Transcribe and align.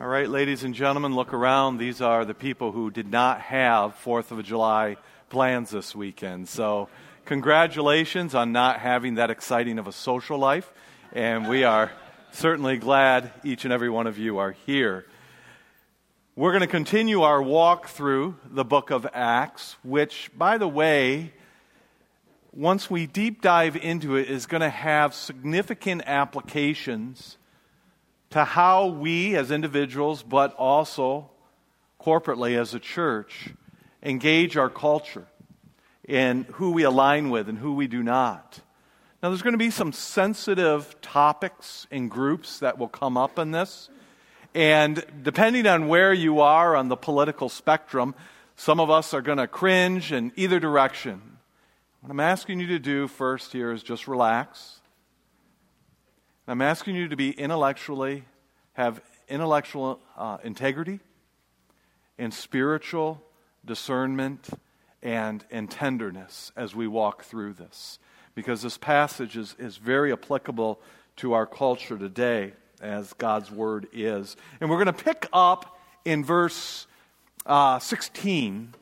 All 0.00 0.06
right, 0.06 0.28
ladies 0.28 0.62
and 0.62 0.76
gentlemen, 0.76 1.16
look 1.16 1.34
around. 1.34 1.78
These 1.78 2.00
are 2.00 2.24
the 2.24 2.32
people 2.32 2.70
who 2.70 2.88
did 2.88 3.10
not 3.10 3.40
have 3.40 4.00
4th 4.04 4.30
of 4.30 4.44
July 4.44 4.96
plans 5.28 5.70
this 5.70 5.92
weekend. 5.92 6.48
So, 6.48 6.88
congratulations 7.24 8.32
on 8.32 8.52
not 8.52 8.78
having 8.78 9.16
that 9.16 9.28
exciting 9.28 9.76
of 9.76 9.88
a 9.88 9.92
social 9.92 10.38
life. 10.38 10.72
And 11.12 11.48
we 11.48 11.64
are 11.64 11.90
certainly 12.30 12.76
glad 12.76 13.32
each 13.42 13.64
and 13.64 13.72
every 13.72 13.90
one 13.90 14.06
of 14.06 14.18
you 14.18 14.38
are 14.38 14.52
here. 14.66 15.04
We're 16.36 16.52
going 16.52 16.60
to 16.60 16.68
continue 16.68 17.22
our 17.22 17.42
walk 17.42 17.88
through 17.88 18.36
the 18.48 18.64
book 18.64 18.90
of 18.90 19.04
Acts, 19.12 19.78
which, 19.82 20.30
by 20.38 20.58
the 20.58 20.68
way, 20.68 21.32
once 22.52 22.88
we 22.88 23.08
deep 23.08 23.42
dive 23.42 23.74
into 23.74 24.14
it, 24.14 24.30
is 24.30 24.46
going 24.46 24.60
to 24.60 24.70
have 24.70 25.12
significant 25.12 26.02
applications 26.06 27.36
to 28.30 28.44
how 28.44 28.86
we 28.86 29.36
as 29.36 29.50
individuals, 29.50 30.22
but 30.22 30.54
also 30.54 31.30
corporately 32.00 32.58
as 32.58 32.74
a 32.74 32.78
church, 32.78 33.50
engage 34.02 34.56
our 34.56 34.70
culture 34.70 35.26
and 36.08 36.46
who 36.52 36.70
we 36.70 36.82
align 36.82 37.30
with 37.30 37.48
and 37.48 37.58
who 37.58 37.74
we 37.74 37.86
do 37.86 38.02
not. 38.02 38.60
Now, 39.22 39.30
there's 39.30 39.42
going 39.42 39.54
to 39.54 39.58
be 39.58 39.70
some 39.70 39.92
sensitive 39.92 41.00
topics 41.00 41.86
and 41.90 42.10
groups 42.10 42.60
that 42.60 42.78
will 42.78 42.88
come 42.88 43.16
up 43.16 43.38
in 43.38 43.50
this. 43.50 43.90
And 44.54 45.04
depending 45.22 45.66
on 45.66 45.88
where 45.88 46.12
you 46.12 46.40
are 46.40 46.76
on 46.76 46.88
the 46.88 46.96
political 46.96 47.48
spectrum, 47.48 48.14
some 48.56 48.80
of 48.80 48.90
us 48.90 49.12
are 49.14 49.20
going 49.20 49.38
to 49.38 49.48
cringe 49.48 50.12
in 50.12 50.32
either 50.36 50.60
direction. 50.60 51.20
What 52.00 52.10
I'm 52.10 52.20
asking 52.20 52.60
you 52.60 52.68
to 52.68 52.78
do 52.78 53.08
first 53.08 53.52
here 53.52 53.72
is 53.72 53.82
just 53.82 54.06
relax 54.06 54.77
I'm 56.50 56.62
asking 56.62 56.96
you 56.96 57.08
to 57.08 57.16
be 57.16 57.30
intellectually, 57.30 58.24
have 58.72 59.02
intellectual 59.28 60.00
uh, 60.16 60.38
integrity 60.42 60.98
and 62.16 62.32
spiritual 62.32 63.22
discernment 63.66 64.48
and, 65.02 65.44
and 65.50 65.70
tenderness 65.70 66.50
as 66.56 66.74
we 66.74 66.86
walk 66.86 67.24
through 67.24 67.52
this. 67.52 67.98
Because 68.34 68.62
this 68.62 68.78
passage 68.78 69.36
is, 69.36 69.56
is 69.58 69.76
very 69.76 70.10
applicable 70.10 70.80
to 71.16 71.34
our 71.34 71.44
culture 71.44 71.98
today, 71.98 72.54
as 72.80 73.12
God's 73.12 73.50
word 73.50 73.86
is. 73.92 74.34
And 74.58 74.70
we're 74.70 74.82
going 74.82 74.96
to 74.96 75.04
pick 75.04 75.28
up 75.34 75.78
in 76.06 76.24
verse 76.24 76.86
uh, 77.44 77.78
16. 77.78 78.72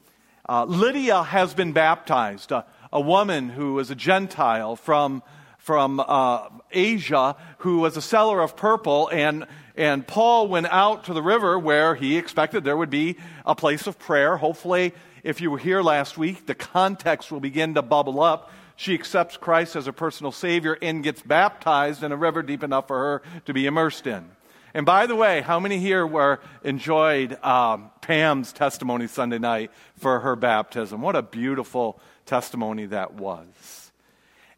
Uh, 0.49 0.67
Lydia 0.67 1.25
has 1.25 1.53
been 1.53 1.73
baptized, 1.73 2.53
a 2.53 3.01
woman 3.01 3.49
who 3.49 3.77
is 3.81 3.91
a 3.91 3.97
Gentile 3.97 4.77
from 4.77 5.25
from 5.67 5.99
uh, 5.99 6.49
Asia 6.71 7.35
who 7.59 7.79
was 7.79 7.97
a 7.97 8.01
seller 8.01 8.41
of 8.41 8.55
purple, 8.55 9.11
and, 9.13 9.49
and 9.77 10.07
Paul 10.07 10.47
went 10.47 10.69
out 10.69 11.07
to 11.07 11.13
the 11.13 11.21
river 11.21 11.59
where 11.59 11.97
he 11.97 12.17
expected 12.17 12.63
there 12.63 12.77
would 12.77 12.89
be 12.89 13.17
a 13.45 13.57
place 13.57 13.89
of 13.89 13.99
prayer. 13.99 14.37
Hopefully, 14.37 14.95
if 15.25 15.41
you 15.41 15.51
were 15.51 15.59
here 15.59 15.83
last 15.83 16.17
week, 16.17 16.47
the 16.47 16.55
context 16.55 17.33
will 17.33 17.41
begin 17.41 17.75
to 17.75 17.83
bubble 17.83 18.21
up. 18.21 18.53
She 18.77 18.95
accepts 18.95 19.37
Christ 19.37 19.75
as 19.75 19.89
a 19.89 19.93
personal 19.93 20.31
Savior 20.31 20.79
and 20.81 21.03
gets 21.03 21.21
baptized 21.21 22.05
in 22.05 22.13
a 22.13 22.17
river 22.17 22.45
deep 22.45 22.63
enough 22.63 22.87
for 22.87 22.99
her 22.99 23.23
to 23.47 23.53
be 23.53 23.67
immersed 23.67 24.07
in. 24.07 24.25
And 24.73 24.87
by 24.87 25.07
the 25.07 25.17
way, 25.17 25.41
how 25.41 25.59
many 25.59 25.81
here 25.81 26.07
were 26.07 26.39
enjoyed 26.63 27.43
um, 27.43 27.91
Pam's 28.03 28.53
testimony 28.53 29.09
Sunday 29.09 29.41
night 29.41 29.73
for 29.99 30.21
her 30.21 30.37
baptism? 30.37 31.03
What 31.03 31.17
a 31.17 31.23
beautiful 31.23 31.99
testimony 32.25 32.87
that 32.87 33.15
was. 33.15 33.91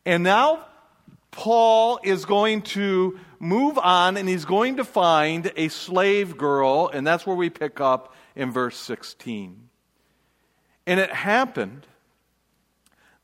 And 0.04 0.22
now 0.22 0.66
Paul 1.30 2.00
is 2.02 2.24
going 2.24 2.62
to 2.62 3.18
move 3.38 3.78
on 3.78 4.16
and 4.16 4.28
he's 4.28 4.44
going 4.44 4.76
to 4.76 4.84
find 4.84 5.52
a 5.56 5.68
slave 5.68 6.36
girl, 6.36 6.90
and 6.92 7.06
that's 7.06 7.26
where 7.26 7.36
we 7.36 7.50
pick 7.50 7.80
up 7.80 8.14
in 8.34 8.50
verse 8.50 8.76
16. 8.76 9.68
And 10.86 11.00
it 11.00 11.12
happened 11.12 11.86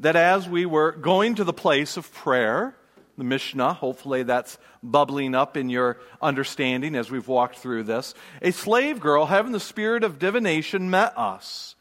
that 0.00 0.16
as 0.16 0.48
we 0.48 0.66
were 0.66 0.92
going 0.92 1.36
to 1.36 1.45
the 1.45 1.52
place 1.52 1.96
of 1.96 2.12
prayer, 2.12 2.77
the 3.17 3.24
Mishnah, 3.24 3.74
hopefully 3.74 4.24
that's 4.24 4.58
bubbling 4.83 5.34
up 5.34 5.56
in 5.56 5.68
your 5.68 5.98
understanding 6.20 6.95
as 6.95 7.11
we've 7.11 7.29
walked 7.29 7.56
through 7.56 7.84
this, 7.84 8.14
a 8.42 8.50
slave 8.50 9.00
girl 9.00 9.27
having 9.27 9.52
the 9.52 9.61
spirit 9.61 10.05
of 10.05 10.18
divination 10.18 10.90
met 10.90 11.17
us, 11.17 11.77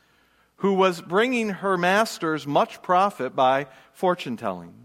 who 0.57 0.73
was 0.73 1.01
bringing 1.01 1.49
her 1.49 1.77
masters 1.77 2.47
much 2.47 2.81
profit 2.81 3.35
by 3.35 3.67
fortune 3.91 4.37
telling. 4.37 4.82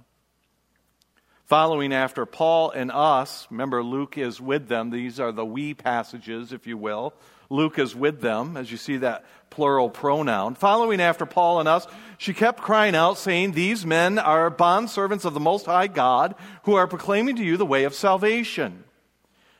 Following 1.48 1.94
after 1.94 2.26
Paul 2.26 2.72
and 2.72 2.92
us, 2.92 3.46
remember 3.50 3.82
Luke 3.82 4.18
is 4.18 4.38
with 4.38 4.68
them. 4.68 4.90
These 4.90 5.18
are 5.18 5.32
the 5.32 5.46
we 5.46 5.72
passages, 5.72 6.52
if 6.52 6.66
you 6.66 6.76
will. 6.76 7.14
Luke 7.48 7.78
is 7.78 7.96
with 7.96 8.20
them, 8.20 8.58
as 8.58 8.70
you 8.70 8.76
see 8.76 8.98
that 8.98 9.24
plural 9.48 9.88
pronoun. 9.88 10.56
Following 10.56 11.00
after 11.00 11.24
Paul 11.24 11.60
and 11.60 11.66
us, 11.66 11.86
she 12.18 12.34
kept 12.34 12.60
crying 12.60 12.94
out, 12.94 13.16
saying, 13.16 13.52
These 13.52 13.86
men 13.86 14.18
are 14.18 14.50
bondservants 14.50 15.24
of 15.24 15.32
the 15.32 15.40
Most 15.40 15.64
High 15.64 15.86
God, 15.86 16.34
who 16.64 16.74
are 16.74 16.86
proclaiming 16.86 17.36
to 17.36 17.42
you 17.42 17.56
the 17.56 17.64
way 17.64 17.84
of 17.84 17.94
salvation. 17.94 18.84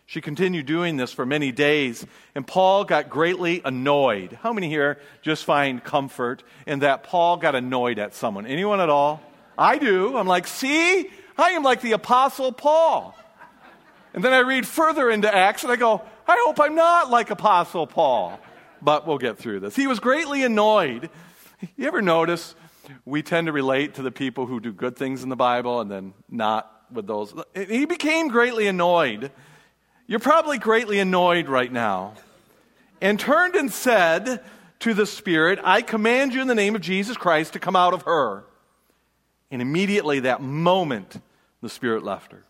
She 0.05 0.21
continued 0.21 0.67
doing 0.67 0.99
this 0.99 1.15
for 1.15 1.25
many 1.25 1.53
days, 1.53 2.05
and 2.35 2.47
Paul 2.47 2.85
got 2.85 3.09
greatly 3.09 3.63
annoyed. 3.65 4.39
How 4.43 4.53
many 4.53 4.69
here 4.69 5.01
just 5.23 5.47
find 5.47 5.83
comfort 5.83 6.43
in 6.67 6.81
that 6.81 7.05
Paul 7.05 7.39
got 7.39 7.55
annoyed 7.55 7.99
at 7.99 8.15
someone? 8.15 8.45
Anyone 8.45 8.83
at 8.83 8.91
all? 8.91 9.23
I 9.57 9.79
do. 9.79 10.19
I'm 10.19 10.27
like, 10.27 10.47
see? 10.47 11.09
I 11.39 11.51
am 11.51 11.63
like 11.63 11.81
the 11.81 11.93
Apostle 11.93 12.53
Paul. 12.53 13.17
And 14.13 14.25
then 14.25 14.33
I 14.33 14.41
read 14.41 14.67
further 14.67 15.09
into 15.11 15.33
Acts 15.33 15.63
and 15.63 15.73
I 15.73 15.77
go, 15.77 16.03
I 16.27 16.43
hope 16.45 16.61
I'm 16.61 16.75
not 16.75 17.11
like 17.11 17.31
Apostle 17.31 17.87
Paul. 17.87 18.39
But 18.83 19.07
we'll 19.07 19.19
get 19.19 19.39
through 19.39 19.61
this. 19.61 19.77
He 19.77 19.87
was 19.87 20.01
greatly 20.01 20.43
annoyed. 20.43 21.11
You 21.77 21.87
ever 21.87 22.03
notice 22.03 22.55
we 23.05 23.23
tend 23.23 23.47
to 23.47 23.53
relate 23.53 23.95
to 23.95 24.03
the 24.03 24.11
people 24.11 24.47
who 24.47 24.61
do 24.61 24.73
good 24.73 24.97
things 24.97 25.23
in 25.23 25.29
the 25.29 25.37
Bible 25.37 25.81
and 25.81 25.91
then 25.91 26.15
not 26.29 26.71
with 26.93 27.07
those? 27.07 27.33
He 27.55 27.85
became 27.85 28.29
greatly 28.29 28.67
annoyed. 28.67 29.31
You're 30.07 30.21
probably 30.21 30.59
greatly 30.59 30.99
annoyed 30.99 31.49
right 31.49 31.71
now. 31.71 32.15
And 33.01 33.21
turned 33.21 33.55
and 33.55 33.73
said 33.73 34.43
to 34.81 34.95
the 34.95 35.07
Spirit, 35.07 35.61
I 35.63 35.83
command 35.83 36.35
you 36.35 36.41
in 36.41 36.49
the 36.49 36.55
name 36.55 36.75
of 36.75 36.81
Jesus 36.81 37.17
Christ 37.17 37.53
to 37.53 37.61
come 37.61 37.77
out 37.77 37.95
of 37.95 38.03
her. 38.03 38.45
And 39.51 39.63
immediately, 39.63 40.21
that 40.21 40.41
moment, 40.41 41.21
the 41.61 41.69
Spirit 41.69 42.03
left 42.03 42.33
her. 42.33 42.45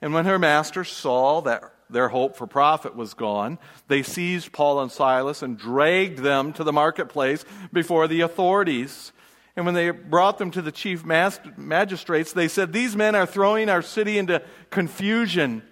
And 0.00 0.12
when 0.12 0.26
her 0.26 0.38
masters 0.38 0.90
saw 0.90 1.40
that 1.42 1.62
their 1.88 2.08
hope 2.08 2.36
for 2.36 2.46
profit 2.46 2.94
was 2.94 3.14
gone, 3.14 3.58
they 3.88 4.02
seized 4.02 4.52
Paul 4.52 4.82
and 4.82 4.92
Silas 4.92 5.42
and 5.42 5.56
dragged 5.56 6.18
them 6.18 6.52
to 6.54 6.64
the 6.64 6.72
marketplace 6.72 7.44
before 7.72 8.06
the 8.06 8.20
authorities. 8.20 9.12
And 9.56 9.64
when 9.64 9.74
they 9.74 9.90
brought 9.90 10.38
them 10.38 10.50
to 10.50 10.62
the 10.62 10.72
chief 10.72 11.04
magistrates, 11.04 12.32
they 12.32 12.48
said, 12.48 12.72
These 12.72 12.96
men 12.96 13.14
are 13.14 13.26
throwing 13.26 13.68
our 13.68 13.82
city 13.82 14.18
into 14.18 14.42
confusion, 14.70 15.62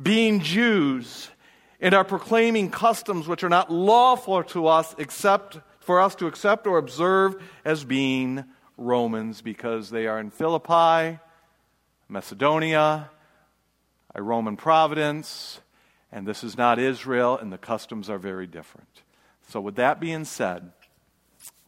being 0.00 0.40
Jews, 0.40 1.30
and 1.80 1.94
are 1.94 2.04
proclaiming 2.04 2.70
customs 2.70 3.28
which 3.28 3.44
are 3.44 3.48
not 3.48 3.70
lawful 3.70 4.42
to 4.44 4.66
us 4.66 4.94
except 4.98 5.58
for 5.78 6.00
us 6.00 6.14
to 6.16 6.26
accept 6.26 6.66
or 6.66 6.78
observe 6.78 7.40
as 7.64 7.84
being 7.84 8.44
Romans, 8.76 9.40
because 9.42 9.90
they 9.90 10.06
are 10.06 10.18
in 10.18 10.30
Philippi 10.30 11.18
Macedonia, 12.08 13.10
a 14.14 14.22
Roman 14.22 14.56
providence, 14.56 15.60
and 16.10 16.26
this 16.26 16.42
is 16.42 16.56
not 16.56 16.78
Israel, 16.78 17.36
and 17.36 17.52
the 17.52 17.58
customs 17.58 18.08
are 18.08 18.18
very 18.18 18.46
different. 18.46 19.02
So, 19.48 19.60
with 19.60 19.76
that 19.76 20.00
being 20.00 20.24
said, 20.24 20.72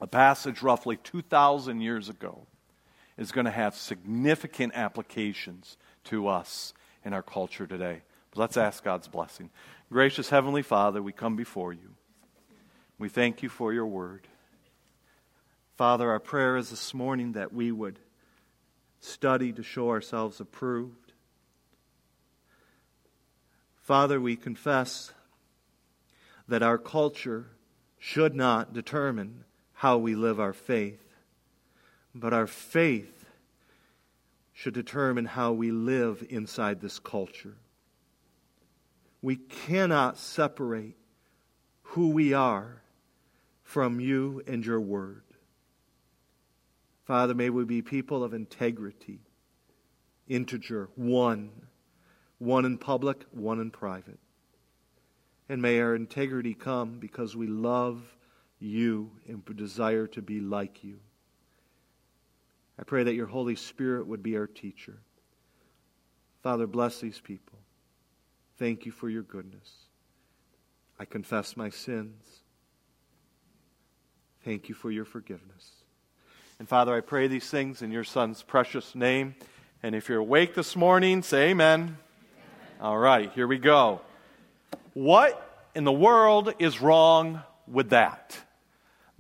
a 0.01 0.07
passage 0.07 0.63
roughly 0.63 0.97
2,000 0.97 1.81
years 1.81 2.09
ago 2.09 2.47
is 3.19 3.33
going 3.33 3.45
to 3.45 3.51
have 3.51 3.75
significant 3.75 4.75
applications 4.75 5.77
to 6.05 6.27
us 6.29 6.73
in 7.05 7.13
our 7.13 7.23
culture 7.23 7.67
today. 7.67 8.01
But 8.31 8.41
let's 8.41 8.57
ask 8.57 8.83
God's 8.83 9.09
blessing. 9.09 9.51
Gracious 9.93 10.31
Heavenly 10.31 10.63
Father, 10.63 11.03
we 11.03 11.13
come 11.13 11.37
before 11.37 11.73
you. 11.73 11.95
We 12.99 13.09
thank 13.09 13.43
you 13.43 13.49
for 13.49 13.73
your 13.73 13.87
word. 13.87 14.27
Father, 15.77 16.11
our 16.11 16.21
prayer 16.21 16.57
is 16.57 16.71
this 16.71 16.95
morning 16.95 17.33
that 17.33 17.53
we 17.53 17.73
would 17.73 17.99
study 19.01 19.53
to 19.53 19.63
show 19.63 19.91
ourselves 19.91 20.41
approved. 20.41 21.13
Father, 23.81 24.21
we 24.21 24.37
confess 24.37 25.13
that 26.47 26.63
our 26.63 26.79
culture 26.79 27.47
should 27.99 28.35
not 28.35 28.73
determine 28.73 29.45
how 29.73 29.99
we 29.99 30.15
live 30.15 30.39
our 30.39 30.53
faith, 30.53 31.05
but 32.15 32.33
our 32.33 32.47
faith 32.47 33.25
should 34.53 34.75
determine 34.75 35.25
how 35.25 35.53
we 35.53 35.71
live 35.71 36.25
inside 36.29 36.81
this 36.81 36.99
culture. 36.99 37.57
We 39.23 39.37
cannot 39.37 40.19
separate 40.19 40.97
who 41.83 42.11
we 42.11 42.33
are 42.33 42.83
from 43.63 44.01
you 44.01 44.43
and 44.47 44.65
your 44.65 44.81
word. 44.81 45.23
Father, 47.11 47.35
may 47.35 47.51
we 47.51 47.65
be 47.65 47.83
people 47.83 48.23
of 48.23 48.33
integrity, 48.33 49.19
integer, 50.29 50.91
one, 50.95 51.51
one 52.39 52.65
in 52.65 52.79
public, 52.79 53.25
one 53.33 53.59
in 53.59 53.73
private. 53.73 54.21
And 55.49 55.61
may 55.61 55.81
our 55.81 55.97
integrity 55.97 56.55
come 56.55 57.01
because 57.01 57.35
we 57.35 57.49
love 57.49 58.01
you 58.61 59.11
and 59.27 59.45
desire 59.57 60.07
to 60.07 60.23
be 60.23 60.39
like 60.39 60.85
you. 60.85 61.01
I 62.79 62.85
pray 62.85 63.03
that 63.03 63.17
your 63.17 63.27
Holy 63.27 63.57
Spirit 63.57 64.07
would 64.07 64.23
be 64.23 64.37
our 64.37 64.47
teacher. 64.47 65.01
Father, 66.45 66.69
bless 66.69 67.01
these 67.01 67.19
people. 67.19 67.59
Thank 68.57 68.87
you 68.87 68.93
for 68.93 69.11
your 69.11 69.25
goodness. 69.25 69.69
I 70.97 71.07
confess 71.07 71.57
my 71.57 71.71
sins. 71.71 72.23
Thank 74.45 74.69
you 74.69 74.77
for 74.77 74.93
your 74.93 75.05
forgiveness. 75.05 75.81
And 76.61 76.69
Father, 76.69 76.95
I 76.95 77.01
pray 77.01 77.27
these 77.27 77.49
things 77.49 77.81
in 77.81 77.91
your 77.91 78.05
Son's 78.05 78.43
precious 78.43 78.95
name. 78.95 79.35
And 79.83 79.95
if 79.95 80.11
you're 80.11 80.19
awake 80.19 80.55
this 80.55 80.77
morning, 80.77 81.23
say 81.23 81.49
amen. 81.49 81.81
amen. 81.81 81.97
All 82.83 82.99
right, 82.99 83.33
here 83.33 83.47
we 83.47 83.57
go. 83.57 84.03
What 84.93 85.71
in 85.75 85.85
the 85.85 85.91
world 85.91 86.53
is 86.59 86.83
wrong 86.83 87.43
with 87.67 87.89
that? 87.89 88.39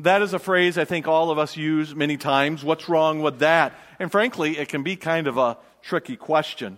That 0.00 0.20
is 0.20 0.34
a 0.34 0.38
phrase 0.38 0.76
I 0.76 0.84
think 0.84 1.08
all 1.08 1.30
of 1.30 1.38
us 1.38 1.56
use 1.56 1.94
many 1.94 2.18
times. 2.18 2.62
What's 2.62 2.90
wrong 2.90 3.22
with 3.22 3.38
that? 3.38 3.72
And 3.98 4.12
frankly, 4.12 4.58
it 4.58 4.68
can 4.68 4.82
be 4.82 4.96
kind 4.96 5.26
of 5.26 5.38
a 5.38 5.56
tricky 5.80 6.16
question. 6.16 6.76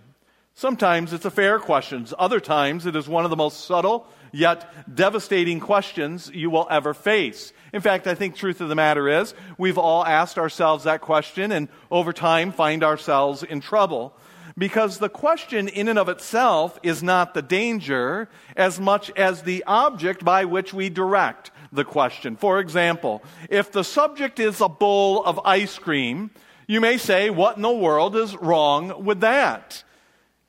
Sometimes 0.55 1.13
it's 1.13 1.25
a 1.25 1.31
fair 1.31 1.59
question. 1.59 2.07
Other 2.19 2.39
times 2.41 2.85
it 2.87 2.95
is 2.95 3.09
one 3.09 3.25
of 3.25 3.31
the 3.31 3.37
most 3.37 3.65
subtle 3.65 4.07
yet 4.33 4.95
devastating 4.95 5.61
questions 5.61 6.31
you 6.33 6.51
will 6.51 6.67
ever 6.71 6.95
face. 6.95 7.53
In 7.73 7.81
fact, 7.81 8.07
I 8.07 8.15
think 8.15 8.35
truth 8.35 8.61
of 8.61 8.69
the 8.69 8.75
matter 8.75 9.09
is 9.09 9.35
we've 9.57 9.79
all 9.79 10.05
asked 10.05 10.39
ourselves 10.39 10.85
that 10.85 11.01
question 11.01 11.53
and 11.53 11.69
over 11.91 12.13
time 12.13 12.53
find 12.53 12.83
ourselves 12.83 13.43
in 13.43 13.61
trouble. 13.61 14.15
Because 14.57 14.99
the 14.99 15.09
question 15.09 15.69
in 15.69 15.89
and 15.89 15.99
of 15.99 16.11
itself 16.11 16.79
is 16.83 17.03
not 17.03 17.33
the 17.33 17.41
danger 17.41 18.29
as 18.55 18.79
much 18.79 19.11
as 19.17 19.43
the 19.43 19.65
object 19.67 20.23
by 20.25 20.45
which 20.45 20.75
we 20.75 20.91
direct 20.91 21.51
the 21.73 21.85
question. 21.85 22.37
For 22.37 22.61
example, 22.61 23.23
if 23.49 23.73
the 23.73 23.85
subject 23.85 24.39
is 24.39 24.61
a 24.61 24.69
bowl 24.69 25.25
of 25.25 25.41
ice 25.45 25.79
cream, 25.79 26.31
you 26.67 26.83
may 26.83 26.99
say, 26.99 27.31
what 27.31 27.57
in 27.57 27.63
the 27.63 27.73
world 27.73 28.15
is 28.15 28.37
wrong 28.37 29.05
with 29.05 29.21
that? 29.21 29.83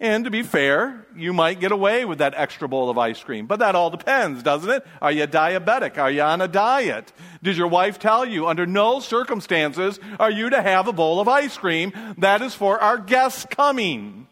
And 0.03 0.25
to 0.25 0.29
be 0.29 0.43
fair, 0.43 1.05
you 1.15 1.31
might 1.31 1.61
get 1.61 1.71
away 1.71 2.03
with 2.03 2.17
that 2.17 2.33
extra 2.35 2.67
bowl 2.67 2.89
of 2.89 2.97
ice 2.97 3.23
cream. 3.23 3.47
But 3.47 3.59
that 3.59 3.73
all 3.73 3.89
depends, 3.89 4.43
doesn't 4.43 4.69
it? 4.69 4.85
Are 5.01 5.13
you 5.13 5.25
diabetic? 5.27 5.97
Are 5.97 6.11
you 6.11 6.23
on 6.23 6.41
a 6.41 6.47
diet? 6.49 7.13
Did 7.41 7.55
your 7.55 7.69
wife 7.69 7.99
tell 7.99 8.25
you 8.25 8.45
under 8.45 8.65
no 8.65 8.99
circumstances 8.99 10.01
are 10.19 10.29
you 10.29 10.49
to 10.49 10.61
have 10.61 10.89
a 10.89 10.93
bowl 10.93 11.21
of 11.21 11.29
ice 11.29 11.55
cream? 11.55 11.93
That 12.17 12.41
is 12.41 12.53
for 12.53 12.79
our 12.79 12.97
guests 12.97 13.45
coming. 13.49 14.27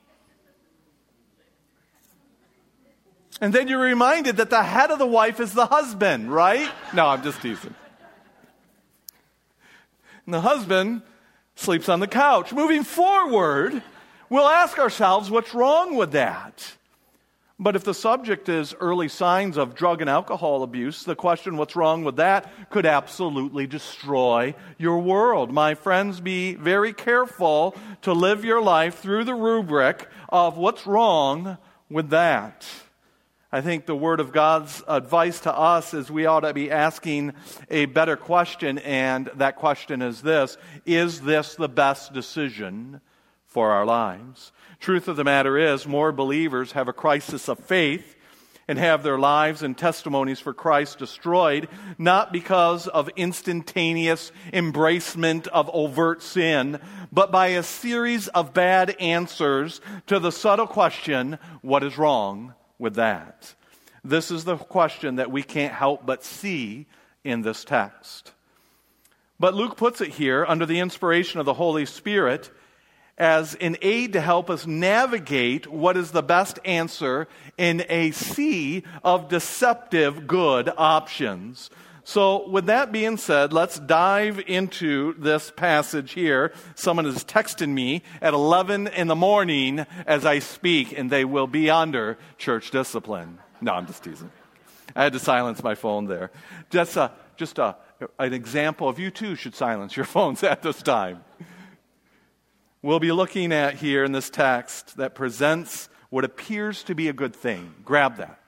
And 3.39 3.53
then 3.53 3.69
you're 3.69 3.79
reminded 3.79 4.35
that 4.37 4.49
the 4.49 4.63
head 4.63 4.91
of 4.91 4.99
the 4.99 5.07
wife 5.07 5.39
is 5.39 5.53
the 5.53 5.67
husband, 5.67 6.33
right? 6.33 6.69
No, 6.93 7.07
I'm 7.07 7.23
just 7.23 7.41
teasing. 7.41 7.75
And 10.25 10.33
the 10.33 10.41
husband 10.41 11.03
sleeps 11.55 11.87
on 11.87 12.01
the 12.01 12.07
couch. 12.07 12.51
Moving 12.51 12.83
forward, 12.83 13.81
We'll 14.31 14.47
ask 14.47 14.79
ourselves 14.79 15.29
what's 15.29 15.53
wrong 15.53 15.97
with 15.97 16.13
that. 16.13 16.75
But 17.59 17.75
if 17.75 17.83
the 17.83 17.93
subject 17.93 18.47
is 18.47 18.73
early 18.79 19.09
signs 19.09 19.57
of 19.57 19.75
drug 19.75 19.99
and 19.99 20.09
alcohol 20.09 20.63
abuse, 20.63 21.03
the 21.03 21.17
question, 21.17 21.57
what's 21.57 21.75
wrong 21.75 22.05
with 22.05 22.15
that, 22.15 22.49
could 22.69 22.85
absolutely 22.85 23.67
destroy 23.67 24.55
your 24.77 24.99
world. 24.99 25.51
My 25.51 25.75
friends, 25.75 26.21
be 26.21 26.53
very 26.55 26.93
careful 26.93 27.75
to 28.03 28.13
live 28.13 28.45
your 28.45 28.61
life 28.61 28.99
through 28.99 29.25
the 29.25 29.35
rubric 29.35 30.07
of 30.29 30.55
what's 30.57 30.87
wrong 30.87 31.57
with 31.89 32.11
that. 32.11 32.65
I 33.51 33.59
think 33.59 33.85
the 33.85 33.97
Word 33.97 34.21
of 34.21 34.31
God's 34.31 34.81
advice 34.87 35.41
to 35.41 35.53
us 35.53 35.93
is 35.93 36.09
we 36.09 36.25
ought 36.25 36.39
to 36.39 36.53
be 36.53 36.71
asking 36.71 37.33
a 37.69 37.83
better 37.83 38.15
question, 38.15 38.77
and 38.77 39.29
that 39.35 39.57
question 39.57 40.01
is 40.01 40.21
this 40.21 40.55
Is 40.85 41.19
this 41.19 41.55
the 41.55 41.67
best 41.67 42.13
decision 42.13 43.01
for 43.51 43.71
our 43.71 43.85
lives. 43.85 44.53
Truth 44.79 45.09
of 45.09 45.17
the 45.17 45.25
matter 45.25 45.57
is, 45.57 45.85
more 45.85 46.13
believers 46.13 46.71
have 46.71 46.87
a 46.87 46.93
crisis 46.93 47.49
of 47.49 47.59
faith 47.59 48.15
and 48.67 48.79
have 48.79 49.03
their 49.03 49.19
lives 49.19 49.61
and 49.61 49.77
testimonies 49.77 50.39
for 50.39 50.53
Christ 50.53 50.97
destroyed, 50.97 51.67
not 51.97 52.31
because 52.31 52.87
of 52.87 53.09
instantaneous 53.17 54.31
embracement 54.53 55.47
of 55.47 55.69
overt 55.73 56.23
sin, 56.23 56.79
but 57.11 57.29
by 57.29 57.47
a 57.47 57.63
series 57.63 58.29
of 58.29 58.53
bad 58.53 58.95
answers 59.01 59.81
to 60.07 60.19
the 60.19 60.31
subtle 60.31 60.67
question 60.67 61.37
what 61.61 61.83
is 61.83 61.97
wrong 61.97 62.53
with 62.79 62.95
that? 62.95 63.53
This 64.05 64.31
is 64.31 64.45
the 64.45 64.55
question 64.55 65.17
that 65.17 65.29
we 65.29 65.43
can't 65.43 65.73
help 65.73 66.05
but 66.05 66.23
see 66.23 66.87
in 67.25 67.41
this 67.41 67.65
text. 67.65 68.31
But 69.37 69.53
Luke 69.53 69.75
puts 69.75 69.99
it 69.99 70.11
here 70.11 70.45
under 70.47 70.65
the 70.65 70.79
inspiration 70.79 71.41
of 71.41 71.45
the 71.45 71.55
Holy 71.55 71.85
Spirit 71.85 72.51
as 73.17 73.55
an 73.55 73.77
aid 73.81 74.13
to 74.13 74.21
help 74.21 74.49
us 74.49 74.65
navigate 74.65 75.67
what 75.67 75.97
is 75.97 76.11
the 76.11 76.23
best 76.23 76.59
answer 76.65 77.27
in 77.57 77.83
a 77.89 78.11
sea 78.11 78.83
of 79.03 79.29
deceptive 79.29 80.27
good 80.27 80.71
options. 80.77 81.69
So, 82.03 82.49
with 82.49 82.65
that 82.65 82.91
being 82.91 83.17
said, 83.17 83.53
let's 83.53 83.77
dive 83.77 84.41
into 84.47 85.13
this 85.19 85.51
passage 85.51 86.13
here. 86.13 86.51
Someone 86.73 87.05
is 87.05 87.23
texting 87.23 87.69
me 87.69 88.01
at 88.21 88.33
11 88.33 88.87
in 88.87 89.07
the 89.07 89.15
morning 89.15 89.85
as 90.07 90.25
I 90.25 90.39
speak, 90.39 90.97
and 90.97 91.11
they 91.11 91.25
will 91.25 91.45
be 91.45 91.69
under 91.69 92.17
church 92.39 92.71
discipline. 92.71 93.37
No, 93.61 93.73
I'm 93.73 93.85
just 93.85 94.03
teasing. 94.03 94.31
I 94.95 95.03
had 95.03 95.13
to 95.13 95.19
silence 95.19 95.63
my 95.63 95.75
phone 95.75 96.07
there. 96.07 96.31
Just, 96.71 96.97
a, 96.97 97.11
just 97.37 97.59
a, 97.59 97.75
an 98.17 98.33
example 98.33 98.89
of 98.89 98.97
you 98.97 99.11
too 99.11 99.35
should 99.35 99.53
silence 99.53 99.95
your 99.95 100.05
phones 100.17 100.41
at 100.43 100.63
this 100.63 100.81
time 100.81 101.23
we'll 102.81 102.99
be 102.99 103.11
looking 103.11 103.51
at 103.51 103.75
here 103.75 104.03
in 104.03 104.11
this 104.11 104.29
text 104.29 104.97
that 104.97 105.15
presents 105.15 105.89
what 106.09 106.25
appears 106.25 106.83
to 106.83 106.95
be 106.95 107.07
a 107.07 107.13
good 107.13 107.35
thing. 107.35 107.73
Grab 107.85 108.17
that. 108.17 108.39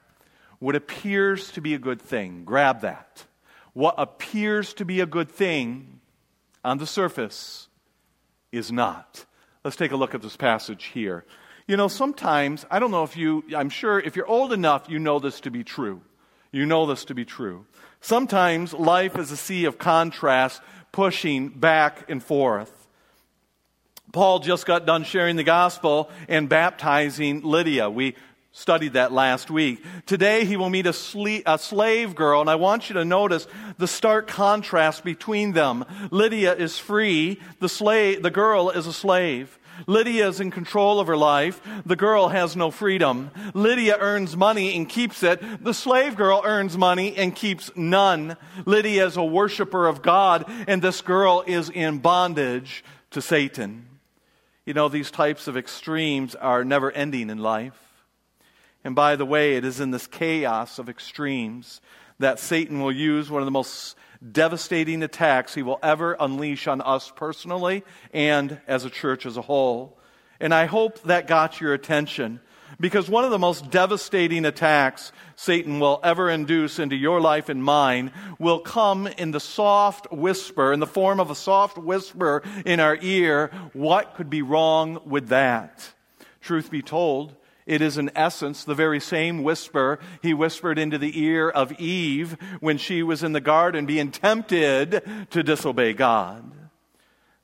What 0.60 0.76
appears 0.76 1.52
to 1.52 1.62
be 1.62 1.74
a 1.74 1.80
good 1.80 2.02
thing. 2.02 2.44
Grab 2.46 2.82
that. 2.82 3.26
What 3.74 3.96
appears 3.98 4.74
to 4.76 4.86
be 4.86 5.00
a 5.02 5.06
good 5.06 5.30
thing 5.30 6.00
on 6.64 6.78
the 6.78 6.88
surface 6.88 7.68
is 8.52 8.72
not. 8.72 9.26
Let's 9.64 9.78
take 9.78 9.92
a 9.92 9.96
look 9.96 10.14
at 10.14 10.22
this 10.22 10.38
passage 10.38 10.86
here. 10.86 11.26
You 11.68 11.78
know, 11.78 11.88
sometimes, 11.88 12.66
I 12.70 12.80
don't 12.80 12.92
know 12.92 13.04
if 13.04 13.16
you, 13.16 13.44
I'm 13.56 13.70
sure 13.70 14.00
if 14.00 14.16
you're 14.16 14.28
old 14.28 14.52
enough, 14.52 14.90
you 14.90 15.00
know 15.00 15.20
this 15.20 15.40
to 15.42 15.52
be 15.52 15.64
true. 15.64 16.02
You 16.52 16.66
know 16.66 16.86
this 16.86 17.06
to 17.06 17.16
be 17.16 17.26
true. 17.26 17.66
Sometimes 18.02 18.74
life 18.74 19.18
is 19.18 19.32
a 19.32 19.38
sea 19.38 19.66
of 19.66 19.78
contrast 19.78 20.62
pushing 20.92 21.50
back 21.50 22.10
and 22.10 22.22
forth. 22.22 22.83
Paul 24.12 24.40
just 24.40 24.66
got 24.66 24.86
done 24.86 25.04
sharing 25.04 25.36
the 25.36 25.44
gospel 25.44 26.10
and 26.28 26.48
baptizing 26.48 27.42
Lydia. 27.42 27.90
We 27.90 28.16
studied 28.54 28.94
that 28.94 29.12
last 29.12 29.50
week. 29.50 29.84
Today 30.06 30.46
he 30.46 30.56
will 30.56 30.70
meet 30.70 30.86
a, 30.86 30.94
slave 30.94 32.16
girl, 32.16 32.40
and 32.40 32.50
I 32.50 32.56
want 32.56 32.90
you 32.90 32.94
to 32.94 33.06
notice 33.06 33.48
the 33.80 33.88
stark 33.88 34.28
contrast 34.28 35.04
between 35.04 35.54
them. 35.54 35.84
Lydia 36.12 36.54
is 36.54 36.78
free, 36.78 37.42
the, 37.60 37.68
slave, 37.68 38.22
the 38.22 38.30
girl 38.30 38.70
is 38.70 38.86
a 38.86 38.94
slave. 38.94 39.60
Lydia 39.88 40.28
is 40.28 40.40
in 40.40 40.52
control 40.52 41.00
of 41.00 41.08
her 41.08 41.18
life. 41.18 41.60
The 41.84 41.96
girl 41.96 42.28
has 42.28 42.56
no 42.56 42.70
freedom. 42.70 43.32
Lydia 43.56 43.98
earns 44.00 44.38
money 44.38 44.78
and 44.78 44.88
keeps 44.88 45.24
it. 45.24 45.42
The 45.64 45.74
slave 45.74 46.16
girl 46.16 46.44
earns 46.46 46.78
money 46.78 47.18
and 47.18 47.36
keeps 47.36 47.72
none. 47.76 48.38
Lydia 48.66 49.08
is 49.08 49.18
a 49.18 49.24
worshiper 49.24 49.88
of 49.88 50.04
God, 50.04 50.46
and 50.68 50.80
this 50.80 51.02
girl 51.02 51.44
is 51.48 51.72
in 51.72 51.98
bondage 51.98 52.84
to 53.12 53.22
Satan. 53.22 53.88
You 54.66 54.74
know, 54.74 54.88
these 54.88 55.12
types 55.12 55.48
of 55.48 55.58
extremes 55.58 56.36
are 56.36 56.64
never 56.64 56.92
ending 56.92 57.30
in 57.30 57.38
life. 57.38 57.78
And 58.86 58.96
by 58.96 59.18
the 59.18 59.26
way, 59.26 59.56
it 59.56 59.66
is 59.66 59.80
in 59.80 59.92
this 59.92 60.08
chaos 60.08 60.80
of 60.80 60.88
extremes 60.88 61.82
that 62.20 62.40
Satan 62.40 62.82
will 62.82 62.92
use 62.92 63.30
one 63.30 63.42
of 63.42 63.46
the 63.46 63.52
most 63.52 63.98
devastating 64.32 65.04
attacks 65.04 65.54
he 65.54 65.64
will 65.64 65.80
ever 65.84 66.16
unleash 66.18 66.68
on 66.68 66.80
us 66.80 67.12
personally 67.14 67.84
and 68.14 68.62
as 68.66 68.86
a 68.86 68.90
church 68.90 69.26
as 69.26 69.36
a 69.36 69.42
whole. 69.42 69.98
And 70.40 70.54
I 70.54 70.66
hope 70.66 71.02
that 71.04 71.28
got 71.28 71.60
your 71.60 71.74
attention 71.74 72.40
because 72.80 73.10
one 73.10 73.24
of 73.24 73.32
the 73.32 73.40
most 73.40 73.70
devastating 73.70 74.46
attacks 74.46 75.12
Satan 75.36 75.80
will 75.80 76.00
ever 76.04 76.30
induce 76.30 76.80
into 76.80 76.96
your 76.96 77.22
life 77.22 77.50
and 77.50 77.64
mine 77.64 78.12
will 78.40 78.60
come 78.60 79.08
in 79.08 79.32
the 79.32 79.40
soft 79.40 80.12
whisper, 80.12 80.74
in 80.74 80.80
the 80.80 80.88
form 80.88 81.20
of 81.20 81.30
a 81.30 81.36
soft 81.36 81.78
whisper 81.78 82.44
in 82.66 82.80
our 82.80 82.98
ear. 83.02 83.52
What 83.74 84.16
could 84.16 84.30
be 84.30 84.42
wrong 84.42 85.02
with 85.06 85.30
that? 85.30 85.94
Truth 86.42 86.72
be 86.72 86.82
told, 86.82 87.36
it 87.66 87.82
is 87.82 87.98
in 87.98 88.12
essence 88.16 88.64
the 88.64 88.76
very 88.76 89.00
same 89.00 89.44
whisper 89.44 90.00
he 90.22 90.34
whispered 90.34 90.78
into 90.78 90.98
the 90.98 91.18
ear 91.22 91.50
of 91.50 91.72
Eve 91.80 92.38
when 92.60 92.78
she 92.78 93.04
was 93.04 93.24
in 93.24 93.32
the 93.32 93.42
garden 93.42 93.86
being 93.86 94.12
tempted 94.12 95.02
to 95.30 95.44
disobey 95.44 95.94
God. 95.94 96.52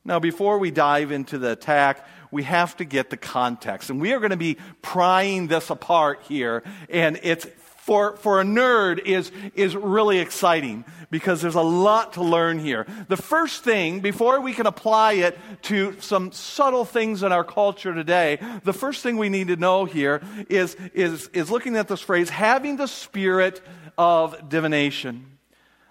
Now, 0.03 0.19
before 0.19 0.57
we 0.57 0.71
dive 0.71 1.11
into 1.11 1.37
the 1.37 1.51
attack, 1.51 2.05
we 2.31 2.43
have 2.43 2.77
to 2.77 2.85
get 2.85 3.09
the 3.09 3.17
context. 3.17 3.89
And 3.89 3.99
we 3.99 4.13
are 4.13 4.19
going 4.19 4.31
to 4.31 4.37
be 4.37 4.57
prying 4.81 5.47
this 5.47 5.69
apart 5.69 6.21
here. 6.27 6.63
And 6.89 7.19
it's 7.23 7.47
for, 7.89 8.17
for 8.17 8.39
a 8.39 8.43
nerd 8.43 8.99
is, 8.99 9.31
is 9.55 9.75
really 9.75 10.19
exciting 10.19 10.85
because 11.09 11.41
there's 11.41 11.55
a 11.55 11.61
lot 11.61 12.13
to 12.13 12.23
learn 12.23 12.59
here. 12.59 12.85
The 13.07 13.17
first 13.17 13.63
thing, 13.63 13.99
before 14.01 14.41
we 14.41 14.53
can 14.53 14.67
apply 14.67 15.13
it 15.13 15.39
to 15.63 15.99
some 15.99 16.31
subtle 16.31 16.85
things 16.85 17.23
in 17.23 17.31
our 17.31 17.43
culture 17.43 17.91
today, 17.91 18.37
the 18.63 18.73
first 18.73 19.01
thing 19.01 19.17
we 19.17 19.29
need 19.29 19.47
to 19.47 19.55
know 19.55 19.85
here 19.85 20.21
is, 20.49 20.75
is, 20.93 21.29
is 21.33 21.49
looking 21.49 21.77
at 21.77 21.87
this 21.87 21.99
phrase, 21.99 22.29
having 22.29 22.77
the 22.77 22.85
spirit 22.85 23.59
of 23.97 24.49
divination. 24.49 25.38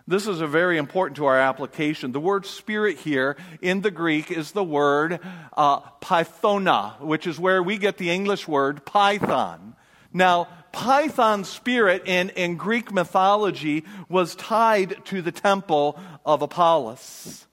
This 0.09 0.27
is 0.27 0.41
a 0.41 0.47
very 0.47 0.79
important 0.79 1.19
to 1.19 1.27
our 1.27 1.38
application. 1.38 2.12
The 2.12 2.19
word 2.19 2.47
spirit 2.47 2.97
here 2.97 3.37
in 3.61 3.83
the 3.83 3.91
Greek 3.91 4.31
is 4.31 4.53
the 4.53 4.65
word 4.65 5.21
uh, 5.55 5.81
pythona, 6.00 6.99
which 6.99 7.27
is 7.27 7.38
where 7.38 7.62
we 7.62 7.77
get 7.77 7.99
the 7.99 8.09
English 8.09 8.49
word 8.49 8.87
python. 8.87 9.77
Now, 10.11 10.49
python 10.73 11.45
spirit 11.45 12.05
in, 12.07 12.31
in 12.31 12.57
Greek 12.57 12.91
mythology 12.91 13.85
was 14.09 14.35
tied 14.35 15.05
to 15.05 15.21
the 15.21 15.31
temple 15.31 16.00
of 16.25 16.41
Apollos. 16.41 17.47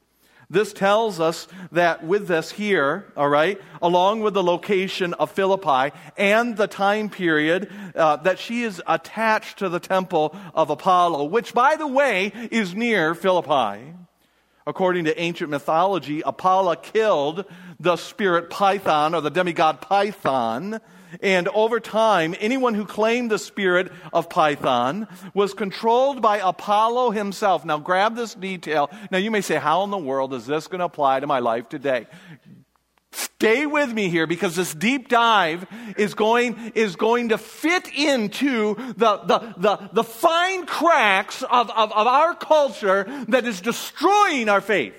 This 0.50 0.74
tells 0.74 1.20
us 1.20 1.48
that 1.72 2.04
with 2.04 2.28
this 2.28 2.52
here, 2.52 3.06
all 3.18 3.30
right, 3.30 3.60
along 3.82 4.22
with 4.22 4.34
the 4.34 4.44
location 4.44 5.14
of 5.16 5.32
Philippi 5.32 5.96
and 6.18 6.56
the 6.56 6.68
time 6.68 7.10
period, 7.10 7.72
uh, 7.96 8.18
that 8.18 8.40
she 8.40 8.64
is 8.64 8.82
attached 8.88 9.60
to 9.60 9.70
the 9.70 9.80
temple 9.80 10.36
of 10.54 10.70
Apollo, 10.70 11.26
which, 11.26 11.54
by 11.54 11.76
the 11.76 11.88
way, 11.88 12.32
is 12.52 12.76
near 12.76 13.16
Philippi. 13.16 13.94
According 14.68 15.06
to 15.06 15.20
ancient 15.20 15.52
mythology, 15.52 16.22
Apollo 16.26 16.76
killed 16.78 17.46
the 17.80 17.98
spirit 17.98 18.50
Python 18.50 19.14
or 19.14 19.22
the 19.22 19.30
demigod 19.30 19.80
Python 19.82 20.80
and 21.22 21.48
over 21.50 21.80
time, 21.80 22.36
anyone 22.40 22.74
who 22.74 22.86
claimed 22.86 23.32
the 23.32 23.40
spirit 23.40 23.92
of 24.14 24.30
Python 24.30 25.08
was 25.34 25.54
controlled 25.54 26.22
by 26.22 26.38
Apollo 26.38 27.12
himself. 27.12 27.66
Now, 27.66 27.80
grab 27.80 28.16
this 28.16 28.34
detail. 28.34 28.90
Now, 29.12 29.18
you 29.18 29.32
may 29.32 29.42
say, 29.42 29.56
How 29.56 29.84
in 29.84 29.92
the 29.92 29.98
world 29.98 30.34
is 30.34 30.46
this 30.46 30.68
going 30.68 30.80
to 30.80 30.86
apply 30.86 31.20
to 31.20 31.28
my 31.28 31.40
life 31.40 31.70
today? 31.70 32.08
Stay 33.12 33.66
with 33.66 33.94
me 33.94 34.10
here 34.10 34.28
because 34.28 34.56
this 34.56 34.74
deep 34.74 35.08
dive 35.08 35.66
is 35.98 36.14
going, 36.16 36.74
is 36.76 36.98
going 36.98 37.30
to 37.30 37.38
fit 37.38 37.88
into 37.94 38.76
the, 38.76 39.18
the, 39.18 39.54
the, 39.58 39.90
the 39.94 40.04
fine 40.04 40.66
cracks 40.66 41.42
of, 41.44 41.70
of, 41.70 41.94
of 41.94 42.08
our 42.08 42.36
culture 42.36 43.06
that 43.30 43.46
is 43.46 43.62
destroying 43.62 44.50
our 44.50 44.62
faith. 44.62 44.94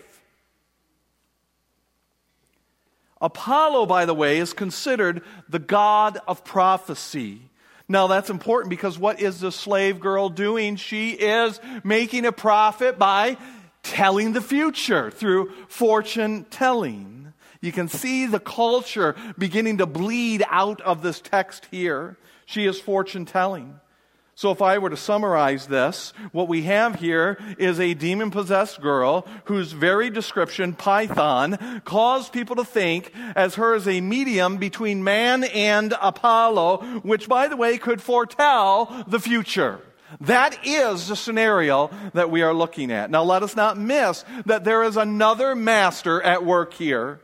Apollo, 3.21 3.87
by 3.87 4.05
the 4.05 4.15
way, 4.15 4.39
is 4.39 4.53
considered 4.53 5.23
the 5.49 5.59
god 5.59 6.19
of 6.29 6.45
prophecy. 6.45 7.41
Now, 7.89 8.09
that's 8.09 8.31
important 8.31 8.71
because 8.71 8.99
what 8.99 9.21
is 9.21 9.41
the 9.41 9.53
slave 9.53 10.01
girl 10.01 10.29
doing? 10.29 10.77
She 10.77 11.11
is 11.13 11.61
making 11.85 12.27
a 12.27 12.33
profit 12.33 12.99
by 12.99 13.37
telling 13.83 14.33
the 14.33 14.41
future 14.41 15.11
through 15.11 15.53
fortune 15.69 16.45
telling. 16.51 17.33
You 17.61 17.73
can 17.73 17.89
see 17.89 18.27
the 18.27 18.41
culture 18.41 19.15
beginning 19.39 19.79
to 19.79 19.87
bleed 19.87 20.45
out 20.51 20.81
of 20.81 21.03
this 21.03 21.21
text 21.21 21.69
here. 21.71 22.19
She 22.45 22.67
is 22.67 22.81
fortune 22.81 23.25
telling. 23.25 23.79
So, 24.39 24.51
if 24.51 24.61
I 24.61 24.77
were 24.77 24.91
to 24.91 24.99
summarize 24.99 25.67
this, 25.67 26.13
what 26.33 26.47
we 26.47 26.65
have 26.65 26.97
here 26.97 27.39
is 27.57 27.81
a 27.81 27.95
demon 27.95 28.31
possessed 28.31 28.83
girl 28.83 29.27
whose 29.47 29.73
very 29.73 30.11
description, 30.11 30.75
Python, 30.75 31.81
caused 31.87 32.35
people 32.35 32.55
to 32.57 32.65
think 32.65 33.15
as 33.35 33.55
her 33.55 33.75
as 33.75 33.89
a 33.89 34.03
medium 34.03 34.59
between 34.59 35.03
man 35.03 35.45
and 35.45 35.95
Apollo, 36.03 37.01
which, 37.03 37.31
by 37.31 37.49
the 37.49 37.57
way, 37.57 37.79
could 37.79 38.03
foretell 38.03 39.07
the 39.09 39.21
future. 39.21 39.81
That 40.21 40.67
is 40.67 41.09
the 41.09 41.17
scenario 41.17 41.91
that 42.13 42.31
we 42.31 42.43
are 42.43 42.53
looking 42.53 42.91
at. 42.91 43.11
Now, 43.11 43.23
let 43.23 43.43
us 43.43 43.57
not 43.57 43.79
miss 43.79 44.23
that 44.45 44.65
there 44.65 44.83
is 44.83 44.99
another 44.99 45.55
master 45.55 46.21
at 46.21 46.45
work 46.45 46.75
here 46.75 47.21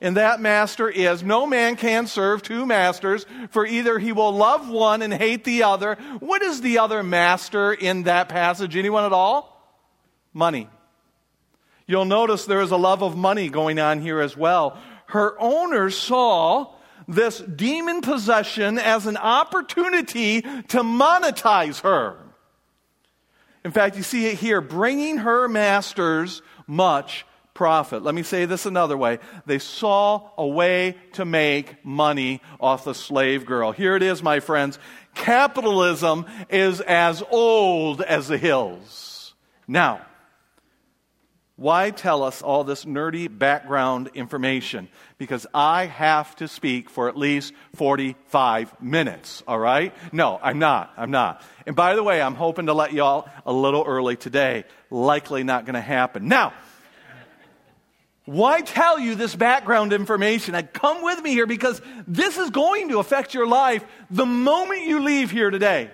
and 0.00 0.16
that 0.16 0.40
master 0.40 0.88
is 0.88 1.22
no 1.22 1.46
man 1.46 1.76
can 1.76 2.06
serve 2.06 2.42
two 2.42 2.64
masters, 2.64 3.26
for 3.50 3.66
either 3.66 3.98
he 3.98 4.12
will 4.12 4.32
love 4.32 4.68
one 4.68 5.02
and 5.02 5.12
hate 5.12 5.44
the 5.44 5.64
other. 5.64 5.96
What 6.20 6.42
is 6.42 6.62
the 6.62 6.78
other 6.78 7.02
master 7.02 7.72
in 7.72 8.04
that 8.04 8.28
passage? 8.28 8.76
Anyone 8.76 9.04
at 9.04 9.12
all? 9.12 9.56
Money. 10.32 10.68
You'll 11.86 12.06
notice 12.06 12.46
there 12.46 12.62
is 12.62 12.70
a 12.70 12.76
love 12.76 13.02
of 13.02 13.16
money 13.16 13.48
going 13.48 13.78
on 13.78 14.00
here 14.00 14.20
as 14.20 14.36
well. 14.36 14.78
Her 15.06 15.34
owner 15.38 15.90
saw 15.90 16.72
this 17.08 17.38
demon 17.40 18.00
possession 18.00 18.78
as 18.78 19.06
an 19.06 19.16
opportunity 19.16 20.42
to 20.42 20.82
monetize 20.82 21.80
her. 21.80 22.16
In 23.64 23.72
fact, 23.72 23.96
you 23.96 24.02
see 24.02 24.26
it 24.26 24.38
here, 24.38 24.60
bringing 24.60 25.18
her 25.18 25.48
masters 25.48 26.40
much 26.66 27.26
profit. 27.60 28.02
Let 28.02 28.14
me 28.14 28.22
say 28.22 28.46
this 28.46 28.64
another 28.64 28.96
way. 28.96 29.18
They 29.44 29.58
saw 29.58 30.30
a 30.38 30.46
way 30.46 30.96
to 31.12 31.26
make 31.26 31.84
money 31.84 32.40
off 32.58 32.84
the 32.86 32.94
slave 32.94 33.44
girl. 33.44 33.70
Here 33.70 33.96
it 33.96 34.02
is, 34.02 34.22
my 34.22 34.40
friends. 34.40 34.78
Capitalism 35.14 36.24
is 36.48 36.80
as 36.80 37.22
old 37.30 38.00
as 38.00 38.28
the 38.28 38.38
hills. 38.38 39.34
Now, 39.68 40.00
why 41.56 41.90
tell 41.90 42.22
us 42.22 42.40
all 42.40 42.64
this 42.64 42.86
nerdy 42.86 43.28
background 43.28 44.08
information? 44.14 44.88
Because 45.18 45.46
I 45.52 45.84
have 45.84 46.34
to 46.36 46.48
speak 46.48 46.88
for 46.88 47.10
at 47.10 47.16
least 47.18 47.52
45 47.74 48.80
minutes, 48.80 49.42
all 49.46 49.58
right? 49.58 49.94
No, 50.14 50.40
I'm 50.42 50.58
not. 50.58 50.94
I'm 50.96 51.10
not. 51.10 51.42
And 51.66 51.76
by 51.76 51.94
the 51.94 52.02
way, 52.02 52.22
I'm 52.22 52.36
hoping 52.36 52.64
to 52.64 52.72
let 52.72 52.94
y'all 52.94 53.28
a 53.44 53.52
little 53.52 53.84
early 53.86 54.16
today. 54.16 54.64
Likely 54.88 55.44
not 55.44 55.66
going 55.66 55.74
to 55.74 55.82
happen. 55.82 56.26
Now, 56.26 56.54
why 58.30 58.60
tell 58.60 58.96
you 58.96 59.16
this 59.16 59.34
background 59.34 59.92
information? 59.92 60.54
I 60.54 60.62
come 60.62 61.02
with 61.02 61.20
me 61.20 61.30
here 61.30 61.48
because 61.48 61.82
this 62.06 62.38
is 62.38 62.50
going 62.50 62.90
to 62.90 63.00
affect 63.00 63.34
your 63.34 63.44
life 63.44 63.84
the 64.08 64.24
moment 64.24 64.82
you 64.82 65.02
leave 65.02 65.32
here 65.32 65.50
today. 65.50 65.90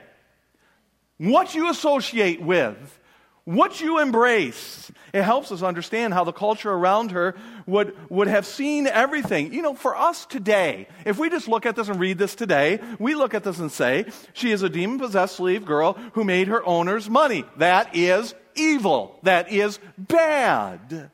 What 1.17 1.55
you 1.55 1.71
associate 1.71 2.43
with, 2.43 3.01
what 3.45 3.81
you 3.81 4.01
embrace. 4.01 4.93
It 5.15 5.23
helps 5.23 5.51
us 5.51 5.63
understand 5.63 6.13
how 6.13 6.25
the 6.25 6.33
culture 6.33 6.71
around 6.71 7.13
her 7.13 7.37
would, 7.65 7.97
would 8.11 8.29
have 8.29 8.45
seen 8.45 8.87
everything. 8.87 9.55
You 9.55 9.63
know, 9.63 9.75
for 9.75 9.97
us 9.97 10.27
today, 10.27 10.89
if 11.07 11.19
we 11.19 11.31
just 11.31 11.49
look 11.49 11.65
at 11.65 11.75
this 11.75 11.89
and 11.89 11.99
read 11.99 12.19
this 12.19 12.35
today, 12.35 12.81
we 12.99 13.15
look 13.15 13.33
at 13.33 13.45
this 13.45 13.61
and 13.61 13.73
say, 13.73 14.05
she 14.35 14.53
is 14.53 14.63
a 14.63 14.69
demon 14.69 14.99
possessed 14.99 15.37
slave 15.37 15.65
girl 15.65 15.95
who 16.13 16.23
made 16.23 16.49
her 16.49 16.63
owners 16.67 17.09
money. 17.09 17.47
That 17.57 17.97
is 17.97 18.35
evil. 18.55 19.19
That 19.23 19.51
is 19.51 19.79
bad. 19.97 21.11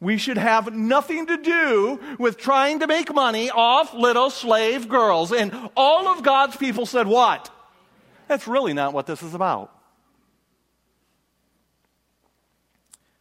We 0.00 0.18
should 0.18 0.36
have 0.36 0.74
nothing 0.74 1.26
to 1.26 1.38
do 1.38 2.00
with 2.18 2.36
trying 2.36 2.80
to 2.80 2.86
make 2.86 3.14
money 3.14 3.50
off 3.50 3.94
little 3.94 4.28
slave 4.28 4.88
girls. 4.88 5.32
And 5.32 5.70
all 5.74 6.08
of 6.08 6.22
God's 6.22 6.56
people 6.56 6.84
said, 6.84 7.06
What? 7.06 7.50
That's 8.28 8.46
really 8.46 8.74
not 8.74 8.92
what 8.92 9.06
this 9.06 9.22
is 9.22 9.34
about. 9.34 9.72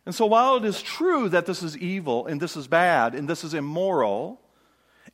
And 0.06 0.14
so, 0.14 0.26
while 0.26 0.58
it 0.58 0.66
is 0.66 0.82
true 0.82 1.30
that 1.30 1.46
this 1.46 1.64
is 1.64 1.78
evil 1.78 2.28
and 2.28 2.42
this 2.42 2.56
is 2.56 2.68
bad 2.68 3.16
and 3.16 3.28
this 3.28 3.44
is 3.44 3.54
immoral, 3.54 4.42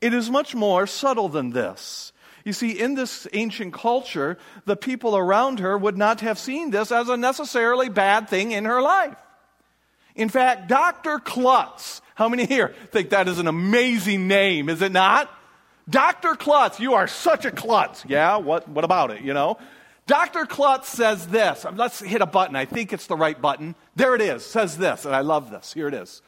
it 0.02 0.14
is 0.14 0.30
much 0.30 0.56
more 0.56 0.88
subtle 0.88 1.30
than 1.30 1.52
this. 1.52 2.12
You 2.44 2.54
see, 2.54 2.72
in 2.72 2.96
this 2.96 3.28
ancient 3.34 3.74
culture, 3.74 4.38
the 4.66 4.76
people 4.76 5.16
around 5.16 5.60
her 5.60 5.78
would 5.78 5.98
not 5.98 6.22
have 6.22 6.40
seen 6.40 6.72
this 6.72 6.92
as 6.92 7.08
a 7.08 7.16
necessarily 7.16 7.88
bad 7.88 8.28
thing 8.28 8.52
in 8.52 8.66
her 8.66 8.82
life. 8.82 9.18
In 10.16 10.30
fact, 10.30 10.68
Dr. 10.68 11.20
Klutz, 11.20 12.02
how 12.16 12.30
many 12.30 12.46
here 12.46 12.76
think 12.92 13.12
that 13.12 13.28
is 13.28 13.40
an 13.40 13.48
amazing 13.48 14.28
name, 14.28 14.70
is 14.70 14.82
it 14.82 14.92
not? 14.92 15.30
Dr. 15.90 16.36
Klutz, 16.36 16.80
you 16.80 16.94
are 16.94 17.08
such 17.08 17.46
a 17.46 17.52
klutz. 17.52 18.06
Yeah, 18.08 18.38
what, 18.38 18.68
what 18.68 18.86
about 18.86 19.12
it, 19.12 19.22
you 19.22 19.34
know? 19.34 19.58
Dr. 20.08 20.46
Klutz 20.46 20.90
says 20.90 21.28
this. 21.28 21.66
Let's 21.76 22.00
hit 22.00 22.22
a 22.22 22.26
button. 22.26 22.56
I 22.56 22.66
think 22.66 22.92
it's 22.92 23.08
the 23.08 23.16
right 23.16 23.40
button. 23.40 23.76
There 23.96 24.16
it 24.16 24.22
is. 24.22 24.46
Says 24.46 24.78
this, 24.78 25.06
and 25.06 25.16
I 25.16 25.22
love 25.22 25.52
this. 25.52 25.74
Here 25.74 25.88
it 25.88 25.94
is. 25.94 26.22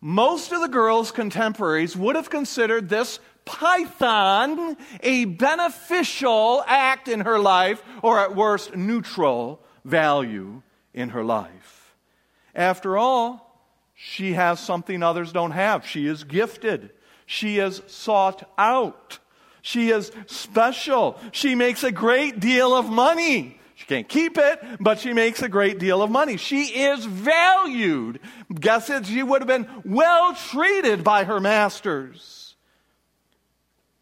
Most 0.00 0.52
of 0.52 0.60
the 0.60 0.68
girls' 0.68 1.10
contemporaries 1.10 1.96
would 1.96 2.16
have 2.16 2.30
considered 2.30 2.88
this 2.88 3.18
python 3.44 4.76
a 5.02 5.24
beneficial 5.24 6.62
act 6.66 7.08
in 7.08 7.20
her 7.20 7.38
life, 7.38 7.82
or 8.02 8.20
at 8.20 8.36
worst, 8.36 8.76
neutral 8.76 9.60
value 9.84 10.62
in 10.94 11.10
her 11.10 11.24
life. 11.24 11.77
After 12.58 12.98
all, 12.98 13.62
she 13.94 14.32
has 14.32 14.58
something 14.58 15.00
others 15.00 15.30
don't 15.30 15.52
have. 15.52 15.86
She 15.86 16.08
is 16.08 16.24
gifted. 16.24 16.90
She 17.24 17.60
is 17.60 17.80
sought 17.86 18.50
out. 18.58 19.20
She 19.62 19.90
is 19.90 20.10
special. 20.26 21.20
She 21.30 21.54
makes 21.54 21.84
a 21.84 21.92
great 21.92 22.40
deal 22.40 22.74
of 22.74 22.90
money. 22.90 23.60
She 23.76 23.86
can't 23.86 24.08
keep 24.08 24.36
it, 24.38 24.60
but 24.80 24.98
she 24.98 25.12
makes 25.12 25.40
a 25.40 25.48
great 25.48 25.78
deal 25.78 26.02
of 26.02 26.10
money. 26.10 26.36
She 26.36 26.64
is 26.64 27.04
valued. 27.04 28.18
Guess 28.52 28.90
it, 28.90 29.06
she 29.06 29.22
would 29.22 29.40
have 29.40 29.46
been 29.46 29.68
well 29.84 30.34
treated 30.34 31.04
by 31.04 31.22
her 31.22 31.38
masters. 31.38 32.56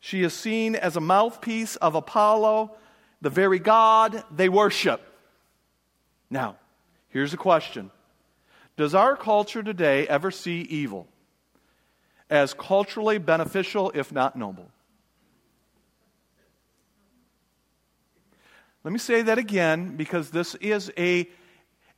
She 0.01 0.23
is 0.23 0.33
seen 0.33 0.77
as 0.77 0.97
a 0.97 1.01
mouthpiece 1.01 1.77
of 1.77 1.95
Apollo 1.95 2.75
the 3.21 3.29
very 3.29 3.59
God 3.59 4.25
they 4.35 4.49
worship. 4.49 5.03
Now, 6.31 6.57
here's 7.11 7.35
a 7.35 7.39
question 7.39 7.91
Does 8.76 8.95
our 8.95 9.16
culture 9.16 9.62
today 9.62 10.06
ever 10.06 10.30
see 10.30 10.61
evil 10.61 11.09
as 12.28 12.52
culturally 12.52 13.18
beneficial, 13.18 13.90
if 13.95 14.12
not 14.12 14.37
noble? 14.37 14.68
Let 18.85 18.92
me 18.92 18.99
say 18.99 19.23
that 19.23 19.38
again 19.38 19.97
because 19.97 20.30
this 20.30 20.54
is 20.56 20.92
a, 20.97 21.28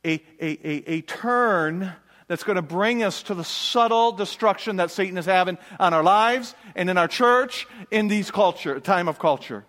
a, 0.05 0.13
a, 0.13 0.23
a, 0.41 0.91
a 0.91 1.01
turn 1.01 1.93
that's 2.27 2.43
going 2.43 2.55
to 2.55 2.61
bring 2.61 3.03
us 3.03 3.23
to 3.23 3.33
the 3.33 3.43
subtle 3.43 4.11
destruction 4.11 4.77
that 4.77 4.89
Satan 4.89 5.17
is 5.17 5.25
having 5.25 5.57
on 5.79 5.93
our 5.93 6.03
lives 6.03 6.55
and 6.75 6.89
in 6.89 6.97
our 6.97 7.07
church 7.07 7.67
in 7.91 8.07
these 8.07 8.31
culture, 8.31 8.79
time 8.79 9.07
of 9.07 9.19
culture. 9.19 9.65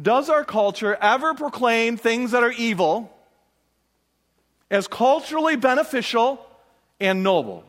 Does 0.00 0.28
our 0.28 0.44
culture 0.44 0.96
ever 1.00 1.34
proclaim 1.34 1.96
things 1.96 2.32
that 2.32 2.42
are 2.42 2.52
evil 2.52 3.10
as 4.70 4.86
culturally 4.86 5.56
beneficial 5.56 6.44
and 7.00 7.22
noble? 7.22 7.64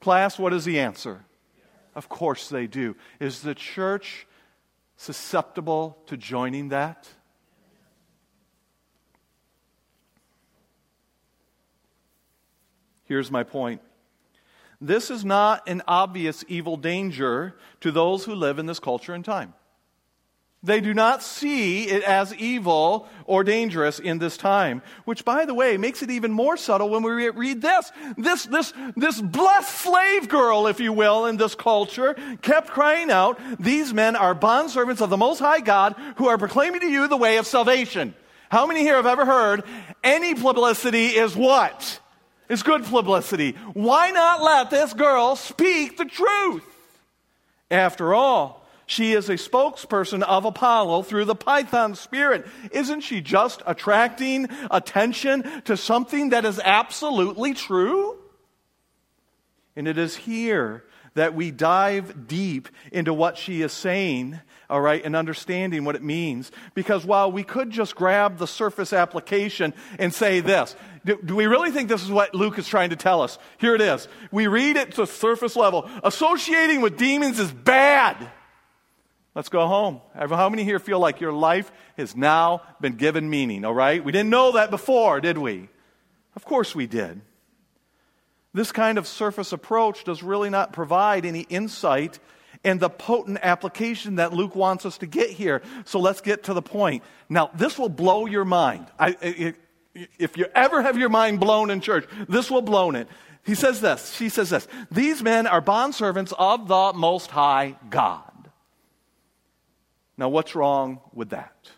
Class, 0.00 0.38
what 0.38 0.52
is 0.52 0.64
the 0.64 0.80
answer? 0.80 1.24
Of 1.94 2.08
course 2.08 2.48
they 2.48 2.66
do. 2.66 2.96
Is 3.20 3.42
the 3.42 3.54
church 3.54 4.26
susceptible 4.96 5.98
to 6.06 6.16
joining 6.16 6.70
that? 6.70 7.08
Here's 13.04 13.30
my 13.30 13.42
point. 13.42 13.82
This 14.80 15.10
is 15.10 15.24
not 15.24 15.68
an 15.68 15.82
obvious 15.86 16.44
evil 16.48 16.76
danger 16.76 17.54
to 17.80 17.92
those 17.92 18.24
who 18.24 18.34
live 18.34 18.58
in 18.58 18.66
this 18.66 18.80
culture 18.80 19.14
and 19.14 19.24
time. 19.24 19.54
They 20.64 20.80
do 20.80 20.94
not 20.94 21.22
see 21.22 21.84
it 21.84 22.02
as 22.04 22.34
evil 22.34 23.06
or 23.26 23.44
dangerous 23.44 23.98
in 23.98 24.18
this 24.18 24.38
time, 24.38 24.80
which, 25.04 25.22
by 25.22 25.44
the 25.44 25.52
way, 25.52 25.76
makes 25.76 26.02
it 26.02 26.10
even 26.10 26.32
more 26.32 26.56
subtle 26.56 26.88
when 26.88 27.02
we 27.02 27.28
read 27.28 27.60
this. 27.60 27.92
This, 28.16 28.46
this, 28.46 28.72
this 28.96 29.20
blessed 29.20 29.82
slave 29.82 30.30
girl, 30.30 30.66
if 30.66 30.80
you 30.80 30.94
will, 30.94 31.26
in 31.26 31.36
this 31.36 31.54
culture 31.54 32.16
kept 32.40 32.68
crying 32.68 33.10
out, 33.10 33.38
These 33.60 33.92
men 33.92 34.16
are 34.16 34.34
bondservants 34.34 35.02
of 35.02 35.10
the 35.10 35.18
Most 35.18 35.38
High 35.38 35.60
God 35.60 35.96
who 36.16 36.28
are 36.28 36.38
proclaiming 36.38 36.80
to 36.80 36.88
you 36.88 37.08
the 37.08 37.16
way 37.18 37.36
of 37.36 37.46
salvation. 37.46 38.14
How 38.48 38.66
many 38.66 38.80
here 38.80 38.96
have 38.96 39.04
ever 39.04 39.26
heard 39.26 39.64
any 40.02 40.34
publicity 40.34 41.08
is 41.08 41.36
what? 41.36 42.00
Is 42.48 42.62
good 42.62 42.84
publicity. 42.84 43.52
Why 43.74 44.12
not 44.12 44.42
let 44.42 44.70
this 44.70 44.94
girl 44.94 45.36
speak 45.36 45.98
the 45.98 46.06
truth? 46.06 46.64
After 47.70 48.14
all, 48.14 48.63
she 48.86 49.12
is 49.12 49.28
a 49.28 49.34
spokesperson 49.34 50.22
of 50.22 50.44
Apollo 50.44 51.02
through 51.02 51.24
the 51.24 51.34
Python 51.34 51.94
spirit. 51.94 52.46
Isn't 52.70 53.00
she 53.00 53.20
just 53.20 53.62
attracting 53.66 54.48
attention 54.70 55.62
to 55.62 55.76
something 55.76 56.30
that 56.30 56.44
is 56.44 56.60
absolutely 56.62 57.54
true? 57.54 58.18
And 59.76 59.88
it 59.88 59.98
is 59.98 60.16
here 60.16 60.84
that 61.14 61.34
we 61.34 61.50
dive 61.50 62.26
deep 62.26 62.68
into 62.92 63.14
what 63.14 63.38
she 63.38 63.62
is 63.62 63.72
saying, 63.72 64.40
all 64.68 64.80
right, 64.80 65.04
and 65.04 65.14
understanding 65.14 65.84
what 65.84 65.94
it 65.94 66.02
means. 66.02 66.50
Because 66.74 67.04
while 67.04 67.30
we 67.30 67.44
could 67.44 67.70
just 67.70 67.94
grab 67.94 68.38
the 68.38 68.46
surface 68.46 68.92
application 68.92 69.72
and 69.98 70.12
say 70.12 70.40
this, 70.40 70.74
do, 71.04 71.18
do, 71.24 71.36
we 71.36 71.46
really 71.46 71.70
think 71.70 71.88
this 71.88 72.02
is 72.02 72.10
what 72.10 72.34
Luke 72.34 72.58
is 72.58 72.66
trying 72.66 72.90
to 72.90 72.96
tell 72.96 73.22
us? 73.22 73.38
Here 73.58 73.74
it 73.74 73.80
is. 73.80 74.08
We 74.32 74.48
read 74.48 74.76
it 74.76 74.92
to 74.92 75.06
surface 75.06 75.54
level. 75.54 75.88
Associating 76.02 76.80
with 76.80 76.96
demons 76.96 77.38
is 77.38 77.52
bad. 77.52 78.30
Let's 79.34 79.48
go 79.48 79.66
home. 79.66 80.00
How 80.14 80.48
many 80.48 80.62
here 80.62 80.78
feel 80.78 81.00
like 81.00 81.20
your 81.20 81.32
life 81.32 81.72
has 81.96 82.14
now 82.14 82.62
been 82.80 82.94
given 82.94 83.28
meaning, 83.28 83.64
all 83.64 83.74
right? 83.74 84.02
We 84.04 84.12
didn't 84.12 84.30
know 84.30 84.52
that 84.52 84.70
before, 84.70 85.20
did 85.20 85.38
we? 85.38 85.68
Of 86.36 86.44
course 86.44 86.74
we 86.74 86.86
did. 86.86 87.20
This 88.52 88.70
kind 88.70 88.98
of 88.98 89.08
surface 89.08 89.52
approach 89.52 90.04
does 90.04 90.22
really 90.22 90.50
not 90.50 90.72
provide 90.72 91.26
any 91.26 91.40
insight 91.40 92.20
and 92.62 92.78
the 92.78 92.88
potent 92.88 93.38
application 93.42 94.16
that 94.16 94.32
Luke 94.32 94.54
wants 94.54 94.86
us 94.86 94.98
to 94.98 95.06
get 95.06 95.30
here. 95.30 95.60
So 95.84 95.98
let's 95.98 96.20
get 96.20 96.44
to 96.44 96.54
the 96.54 96.62
point. 96.62 97.02
Now, 97.28 97.50
this 97.54 97.76
will 97.76 97.88
blow 97.88 98.26
your 98.26 98.44
mind. 98.44 98.86
I, 98.98 99.16
it, 99.20 99.56
if 100.18 100.36
you 100.36 100.46
ever 100.54 100.80
have 100.82 100.96
your 100.96 101.08
mind 101.08 101.40
blown 101.40 101.70
in 101.70 101.80
church, 101.80 102.06
this 102.28 102.50
will 102.50 102.62
blow 102.62 102.92
it. 102.92 103.08
He 103.44 103.56
says 103.56 103.80
this. 103.80 104.14
She 104.14 104.28
says 104.28 104.50
this. 104.50 104.66
These 104.90 105.22
men 105.22 105.46
are 105.48 105.60
bondservants 105.60 106.32
of 106.38 106.68
the 106.68 106.92
Most 106.96 107.30
High 107.30 107.76
God. 107.90 108.30
Now, 110.16 110.28
what's 110.28 110.54
wrong 110.54 111.00
with 111.12 111.30
that? 111.30 111.70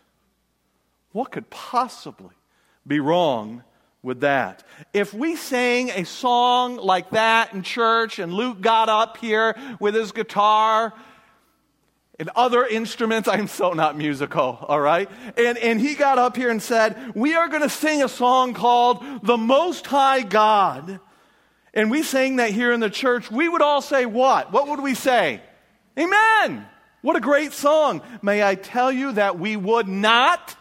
What 1.11 1.31
could 1.31 1.49
possibly 1.49 2.35
be 2.85 2.99
wrong 2.99 3.63
with 4.03 4.21
that? 4.21 4.63
If 4.93 5.13
we 5.13 5.35
sang 5.35 5.89
a 5.89 6.05
song 6.05 6.77
like 6.77 7.11
that 7.11 7.53
in 7.53 7.63
church 7.63 8.19
and 8.19 8.33
Luke 8.33 8.61
got 8.61 8.89
up 8.89 9.17
here 9.17 9.55
with 9.79 9.95
his 9.95 10.11
guitar 10.11 10.93
and 12.19 12.29
other 12.35 12.65
instruments, 12.65 13.27
I'm 13.31 13.47
so 13.47 13.73
not 13.73 13.97
musical, 13.97 14.59
all 14.67 14.79
right? 14.79 15.09
And, 15.35 15.57
and 15.57 15.81
he 15.81 15.95
got 15.95 16.19
up 16.19 16.35
here 16.37 16.51
and 16.51 16.61
said, 16.61 17.15
We 17.15 17.33
are 17.33 17.47
going 17.47 17.63
to 17.63 17.69
sing 17.69 18.03
a 18.03 18.09
song 18.09 18.53
called 18.53 19.03
The 19.23 19.37
Most 19.37 19.87
High 19.87 20.21
God. 20.21 20.99
And 21.73 21.91
we 21.91 22.03
sang 22.03 22.37
that 22.37 22.51
here 22.51 22.71
in 22.71 22.79
the 22.79 22.89
church, 22.89 23.29
we 23.31 23.49
would 23.49 23.61
all 23.61 23.81
say 23.81 24.05
what? 24.05 24.51
What 24.51 24.67
would 24.67 24.81
we 24.81 24.93
say? 24.93 25.41
Amen. 25.97 26.65
What 27.01 27.15
a 27.15 27.21
great 27.21 27.53
song. 27.53 28.01
May 28.21 28.43
I 28.43 28.55
tell 28.55 28.91
you 28.91 29.11
that 29.13 29.37
we 29.37 29.55
would 29.55 29.87
not, 29.87 30.55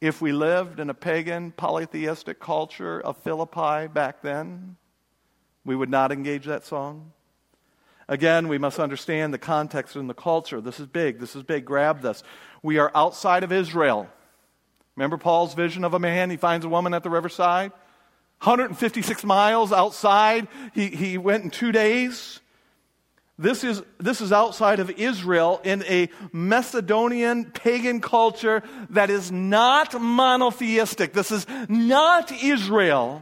if 0.00 0.22
we 0.22 0.32
lived 0.32 0.80
in 0.80 0.88
a 0.88 0.94
pagan 0.94 1.52
polytheistic 1.52 2.40
culture 2.40 2.98
of 3.00 3.18
Philippi 3.18 3.88
back 3.88 4.22
then, 4.22 4.76
we 5.64 5.76
would 5.76 5.90
not 5.90 6.12
engage 6.12 6.46
that 6.46 6.64
song. 6.64 7.12
Again, 8.08 8.48
we 8.48 8.58
must 8.58 8.80
understand 8.80 9.32
the 9.32 9.38
context 9.38 9.96
and 9.96 10.08
the 10.08 10.14
culture. 10.14 10.60
This 10.60 10.80
is 10.80 10.86
big. 10.86 11.20
This 11.20 11.36
is 11.36 11.42
big. 11.42 11.64
Grab 11.64 12.02
this. 12.02 12.22
We 12.62 12.78
are 12.78 12.90
outside 12.94 13.44
of 13.44 13.52
Israel. 13.52 14.08
Remember 14.96 15.16
Paul's 15.16 15.54
vision 15.54 15.84
of 15.84 15.94
a 15.94 15.98
man? 15.98 16.30
He 16.30 16.36
finds 16.36 16.64
a 16.64 16.68
woman 16.68 16.94
at 16.94 17.02
the 17.02 17.10
riverside. 17.10 17.72
156 18.42 19.24
miles 19.24 19.72
outside. 19.72 20.48
He, 20.74 20.88
he 20.88 21.16
went 21.16 21.44
in 21.44 21.50
two 21.50 21.70
days. 21.70 22.40
This 23.42 23.64
is, 23.64 23.82
this 23.98 24.20
is 24.20 24.30
outside 24.30 24.78
of 24.78 24.88
Israel 24.90 25.60
in 25.64 25.82
a 25.84 26.08
Macedonian 26.32 27.46
pagan 27.46 28.00
culture 28.00 28.62
that 28.90 29.10
is 29.10 29.32
not 29.32 30.00
monotheistic. 30.00 31.12
This 31.12 31.32
is 31.32 31.44
not 31.68 32.30
Israel. 32.30 33.20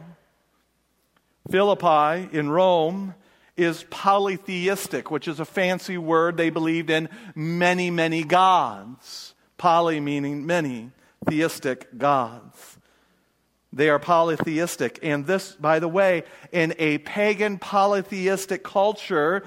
Philippi 1.49 2.29
in 2.37 2.49
Rome 2.49 3.15
is 3.57 3.83
polytheistic, 3.89 5.09
which 5.09 5.27
is 5.27 5.39
a 5.39 5.45
fancy 5.45 5.97
word. 5.97 6.37
They 6.37 6.51
believed 6.51 6.91
in 6.91 7.09
many, 7.33 7.89
many 7.89 8.23
gods. 8.23 9.33
Poly 9.57 9.99
meaning 9.99 10.45
many, 10.45 10.91
theistic 11.27 11.97
gods. 11.97 12.77
They 13.73 13.89
are 13.89 13.99
polytheistic. 13.99 14.99
And 15.01 15.25
this, 15.25 15.53
by 15.53 15.79
the 15.79 15.87
way, 15.87 16.23
in 16.51 16.75
a 16.77 16.99
pagan 16.99 17.57
polytheistic 17.57 18.63
culture, 18.63 19.43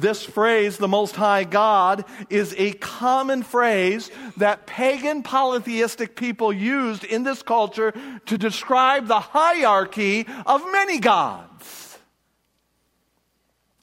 this 0.00 0.24
phrase, 0.24 0.76
the 0.76 0.88
Most 0.88 1.16
High 1.16 1.44
God, 1.44 2.04
is 2.30 2.54
a 2.58 2.72
common 2.72 3.42
phrase 3.42 4.10
that 4.36 4.66
pagan 4.66 5.22
polytheistic 5.22 6.16
people 6.16 6.52
used 6.52 7.04
in 7.04 7.22
this 7.22 7.42
culture 7.42 7.92
to 8.26 8.38
describe 8.38 9.06
the 9.06 9.20
hierarchy 9.20 10.26
of 10.46 10.62
many 10.70 10.98
gods. 10.98 11.98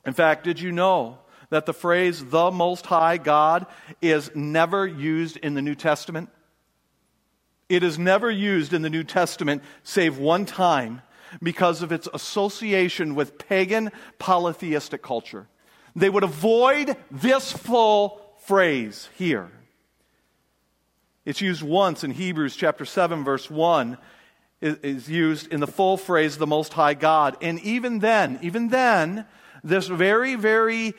In 0.06 0.14
fact, 0.14 0.44
did 0.44 0.60
you 0.60 0.72
know 0.72 1.20
that 1.50 1.66
the 1.66 1.74
phrase 1.74 2.24
the 2.24 2.52
Most 2.52 2.86
High 2.86 3.18
God 3.18 3.66
is 4.02 4.30
never 4.36 4.86
used 4.86 5.38
in 5.38 5.54
the 5.54 5.62
New 5.62 5.76
Testament? 5.76 6.30
It 7.68 7.84
is 7.84 7.98
never 7.98 8.30
used 8.30 8.74
in 8.74 8.84
the 8.84 8.90
New 8.90 9.04
Testament 9.04 9.64
save 9.84 10.20
one 10.20 10.46
time 10.46 11.02
because 11.42 11.82
of 11.82 11.92
its 11.92 12.08
association 12.14 13.16
with 13.16 13.40
pagan 13.40 13.92
polytheistic 14.20 15.02
culture 15.02 15.48
they 15.96 16.10
would 16.10 16.24
avoid 16.24 16.96
this 17.10 17.52
full 17.52 18.22
phrase 18.40 19.10
here. 19.18 19.50
It's 21.26 21.42
used 21.42 21.64
once 21.64 22.04
in 22.04 22.12
Hebrews 22.12 22.56
chapter 22.56 22.86
7, 22.86 23.24
verse 23.24 23.50
1, 23.50 23.98
is 24.62 25.10
used 25.10 25.52
in 25.52 25.60
the 25.60 25.68
full 25.68 25.98
phrase, 25.98 26.38
the 26.38 26.48
Most 26.48 26.74
High 26.74 26.94
God. 26.94 27.38
And 27.42 27.60
even 27.62 28.00
then, 28.00 28.40
even 28.42 28.70
then, 28.70 29.26
this 29.64 29.88
very, 29.88 30.36
very 30.36 30.94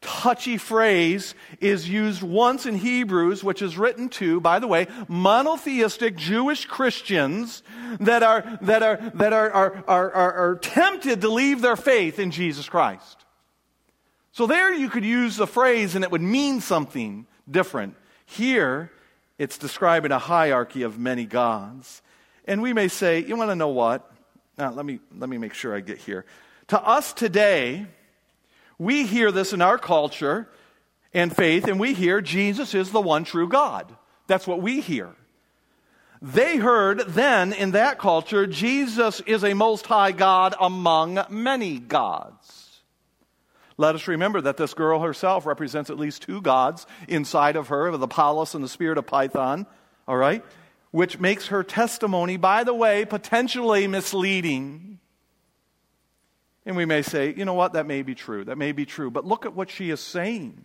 touchy 0.00 0.56
phrase 0.56 1.34
is 1.60 1.88
used 1.88 2.22
once 2.22 2.66
in 2.66 2.76
Hebrews, 2.76 3.42
which 3.42 3.62
is 3.62 3.78
written 3.78 4.08
to, 4.10 4.40
by 4.40 4.58
the 4.58 4.66
way, 4.66 4.86
monotheistic 5.08 6.16
Jewish 6.16 6.66
Christians 6.66 7.62
that 8.00 8.22
are, 8.22 8.58
that 8.62 8.82
are, 8.82 8.96
that 9.14 9.32
are, 9.32 9.50
are, 9.50 9.84
are, 9.86 10.12
are, 10.12 10.32
are 10.32 10.56
tempted 10.56 11.20
to 11.20 11.28
leave 11.28 11.60
their 11.60 11.76
faith 11.76 12.18
in 12.18 12.30
Jesus 12.30 12.68
Christ. 12.68 13.17
So 14.38 14.46
there 14.46 14.72
you 14.72 14.88
could 14.88 15.04
use 15.04 15.34
the 15.34 15.48
phrase 15.48 15.96
and 15.96 16.04
it 16.04 16.12
would 16.12 16.22
mean 16.22 16.60
something 16.60 17.26
different. 17.50 17.96
Here, 18.24 18.92
It's 19.36 19.58
describing 19.58 20.12
a 20.12 20.20
hierarchy 20.20 20.82
of 20.82 20.96
many 20.96 21.24
gods. 21.24 22.02
And 22.44 22.62
we 22.62 22.72
may 22.72 22.86
say, 22.86 23.18
you 23.18 23.34
want 23.34 23.50
to 23.50 23.56
know 23.56 23.70
what? 23.70 24.08
Now, 24.56 24.70
let 24.70 24.86
me, 24.86 25.00
let 25.16 25.28
me 25.28 25.38
make 25.38 25.54
sure 25.54 25.74
I 25.74 25.80
get 25.80 25.98
here. 25.98 26.24
To 26.68 26.80
us 26.80 27.12
today, 27.12 27.86
we 28.78 29.06
hear 29.06 29.32
this 29.32 29.52
in 29.52 29.60
our 29.60 29.76
culture 29.76 30.48
and 31.12 31.34
faith, 31.34 31.66
and 31.66 31.80
we 31.80 31.92
hear 31.92 32.20
Jesus 32.20 32.74
is 32.74 32.92
the 32.92 33.00
one 33.00 33.24
true 33.24 33.48
God. 33.48 33.92
That's 34.28 34.46
what 34.46 34.62
we 34.62 34.80
hear. 34.80 35.10
They 36.22 36.58
heard 36.58 37.00
then 37.08 37.52
in 37.52 37.72
that 37.72 37.98
culture, 37.98 38.46
Jesus 38.46 39.20
is 39.20 39.42
a 39.42 39.54
most 39.54 39.86
high 39.86 40.12
God 40.12 40.54
among 40.60 41.24
many 41.28 41.80
gods. 41.80 42.57
Let 43.80 43.94
us 43.94 44.08
remember 44.08 44.40
that 44.40 44.56
this 44.56 44.74
girl 44.74 45.00
herself 45.00 45.46
represents 45.46 45.88
at 45.88 45.98
least 45.98 46.22
two 46.22 46.42
gods 46.42 46.84
inside 47.06 47.54
of 47.54 47.68
her, 47.68 47.96
the 47.96 48.06
Apollos 48.06 48.54
and 48.54 48.62
the 48.62 48.68
spirit 48.68 48.98
of 48.98 49.06
Python, 49.06 49.66
all 50.08 50.16
right? 50.16 50.44
Which 50.90 51.20
makes 51.20 51.46
her 51.46 51.62
testimony, 51.62 52.36
by 52.36 52.64
the 52.64 52.74
way, 52.74 53.04
potentially 53.04 53.86
misleading. 53.86 54.98
And 56.66 56.76
we 56.76 56.86
may 56.86 57.02
say, 57.02 57.32
you 57.34 57.44
know 57.44 57.54
what, 57.54 57.74
that 57.74 57.86
may 57.86 58.02
be 58.02 58.16
true. 58.16 58.44
That 58.44 58.58
may 58.58 58.72
be 58.72 58.84
true. 58.84 59.12
But 59.12 59.24
look 59.24 59.46
at 59.46 59.54
what 59.54 59.70
she 59.70 59.90
is 59.90 60.00
saying. 60.00 60.64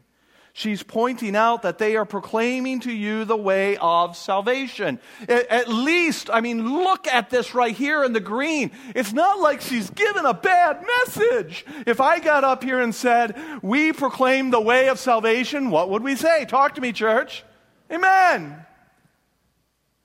She's 0.56 0.84
pointing 0.84 1.36
out 1.36 1.64
that 1.64 1.80
they 1.80 1.96
are 1.96 2.06
proclaiming 2.06 2.82
to 2.82 2.92
you 2.92 3.26
the 3.26 3.36
way 3.36 3.76
of 3.78 4.16
salvation. 4.16 5.00
At 5.28 5.68
least, 5.68 6.30
I 6.32 6.42
mean, 6.42 6.84
look 6.84 7.08
at 7.08 7.32
this 7.32 7.56
right 7.56 7.76
here 7.76 8.04
in 8.04 8.14
the 8.14 8.20
green. 8.20 8.70
It's 8.94 9.14
not 9.14 9.40
like 9.40 9.62
she's 9.62 9.90
given 9.90 10.28
a 10.28 10.34
bad 10.36 10.86
message. 10.86 11.66
If 11.88 12.00
I 12.00 12.20
got 12.20 12.44
up 12.44 12.64
here 12.64 12.80
and 12.80 12.94
said, 12.94 13.36
We 13.64 13.94
proclaim 13.94 14.52
the 14.52 14.62
way 14.62 14.90
of 14.90 15.00
salvation, 15.00 15.72
what 15.72 15.90
would 15.90 16.04
we 16.04 16.16
say? 16.16 16.46
Talk 16.46 16.76
to 16.76 16.82
me, 16.82 16.94
church. 16.94 17.44
Amen. 17.92 18.64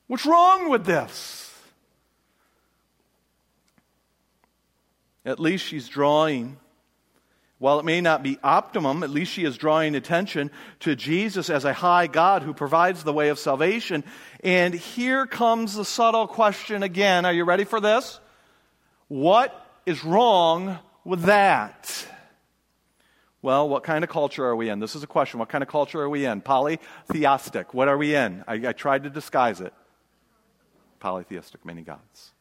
What's 0.07 0.25
wrong 0.25 0.71
with 0.71 0.87
this? 0.87 1.53
At 5.27 5.39
least 5.39 5.67
she's 5.67 5.89
drawing 5.89 6.57
while 7.59 7.81
it 7.81 7.85
may 7.85 8.01
not 8.01 8.23
be 8.23 8.39
optimum, 8.43 9.03
at 9.03 9.11
least 9.11 9.33
she 9.33 9.45
is 9.45 9.59
drawing 9.59 9.97
attention 9.97 10.51
to 10.81 10.95
Jesus 10.95 11.51
as 11.51 11.65
a 11.65 11.73
high 11.73 12.07
God 12.07 12.43
who 12.43 12.55
provides 12.55 13.03
the 13.03 13.13
way 13.13 13.31
of 13.31 13.39
salvation. 13.39 14.05
And 14.45 14.73
here 14.73 15.27
comes 15.27 15.75
the 15.75 15.85
subtle 15.85 16.29
question 16.29 16.85
again. 16.85 17.27
Are 17.27 17.33
you 17.33 17.45
ready 17.45 17.65
for 17.65 17.81
this? 17.81 18.21
What 19.09 19.67
is 19.87 20.05
wrong 20.05 20.79
with 21.05 21.23
that? 21.23 22.07
Well, 23.43 23.69
what 23.69 23.83
kind 23.83 24.05
of 24.05 24.11
culture 24.11 24.45
are 24.45 24.57
we 24.57 24.69
in? 24.69 24.79
This 24.79 24.95
is 24.95 25.03
a 25.03 25.09
question. 25.09 25.41
What 25.41 25.49
kind 25.49 25.63
of 25.63 25.69
culture 25.69 26.01
are 26.01 26.09
we 26.09 26.27
in? 26.27 26.41
Polytheistic. 26.41 27.75
What 27.75 27.89
are 27.89 27.99
we 27.99 28.15
in? 28.15 28.45
I, 28.47 28.55
I 28.69 28.73
tried 28.73 29.03
to 29.03 29.11
disguise 29.11 29.61
it. 29.61 29.73
Polytheistic, 31.01 31.65
many 31.65 31.83
gods. 31.83 32.33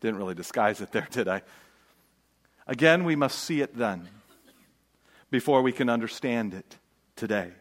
Didn't 0.00 0.18
really 0.18 0.34
disguise 0.34 0.80
it 0.80 0.92
there, 0.92 1.08
did 1.10 1.26
I? 1.26 1.42
Again, 2.68 3.02
we 3.04 3.16
must 3.16 3.40
see 3.40 3.60
it 3.60 3.76
then 3.76 4.08
before 5.30 5.62
we 5.62 5.72
can 5.72 5.88
understand 5.88 6.54
it 6.54 6.76
today. 7.16 7.52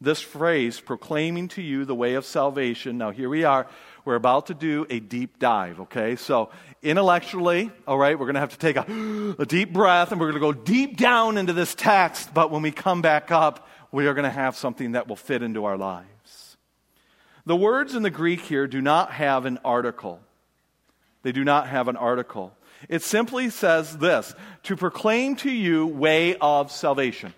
This 0.00 0.20
phrase, 0.20 0.78
proclaiming 0.78 1.48
to 1.48 1.62
you 1.62 1.86
the 1.86 1.94
way 1.94 2.14
of 2.14 2.26
salvation. 2.26 2.98
Now, 2.98 3.12
here 3.12 3.30
we 3.30 3.44
are. 3.44 3.66
We're 4.04 4.16
about 4.16 4.48
to 4.48 4.54
do 4.54 4.86
a 4.90 5.00
deep 5.00 5.38
dive, 5.38 5.80
okay? 5.80 6.16
So, 6.16 6.50
intellectually, 6.82 7.70
all 7.86 7.96
right, 7.96 8.18
we're 8.18 8.26
going 8.26 8.34
to 8.34 8.40
have 8.40 8.50
to 8.50 8.58
take 8.58 8.76
a, 8.76 9.36
a 9.38 9.46
deep 9.46 9.72
breath 9.72 10.12
and 10.12 10.20
we're 10.20 10.32
going 10.32 10.40
to 10.42 10.52
go 10.52 10.64
deep 10.64 10.98
down 10.98 11.38
into 11.38 11.54
this 11.54 11.74
text. 11.74 12.34
But 12.34 12.50
when 12.50 12.60
we 12.60 12.72
come 12.72 13.00
back 13.00 13.30
up, 13.30 13.66
we 13.90 14.06
are 14.06 14.12
going 14.12 14.24
to 14.24 14.30
have 14.30 14.56
something 14.56 14.92
that 14.92 15.08
will 15.08 15.16
fit 15.16 15.42
into 15.42 15.64
our 15.64 15.78
lives. 15.78 16.56
The 17.46 17.56
words 17.56 17.94
in 17.94 18.02
the 18.02 18.10
Greek 18.10 18.40
here 18.40 18.66
do 18.66 18.82
not 18.82 19.12
have 19.12 19.46
an 19.46 19.58
article. 19.64 20.20
They 21.22 21.32
do 21.32 21.44
not 21.44 21.68
have 21.68 21.88
an 21.88 21.96
article. 21.96 22.55
It 22.88 23.02
simply 23.02 23.50
says 23.50 23.98
this 23.98 24.34
to 24.64 24.76
proclaim 24.76 25.36
to 25.36 25.50
you 25.50 25.86
way 25.86 26.36
of 26.36 26.70
salvation. 26.70 27.34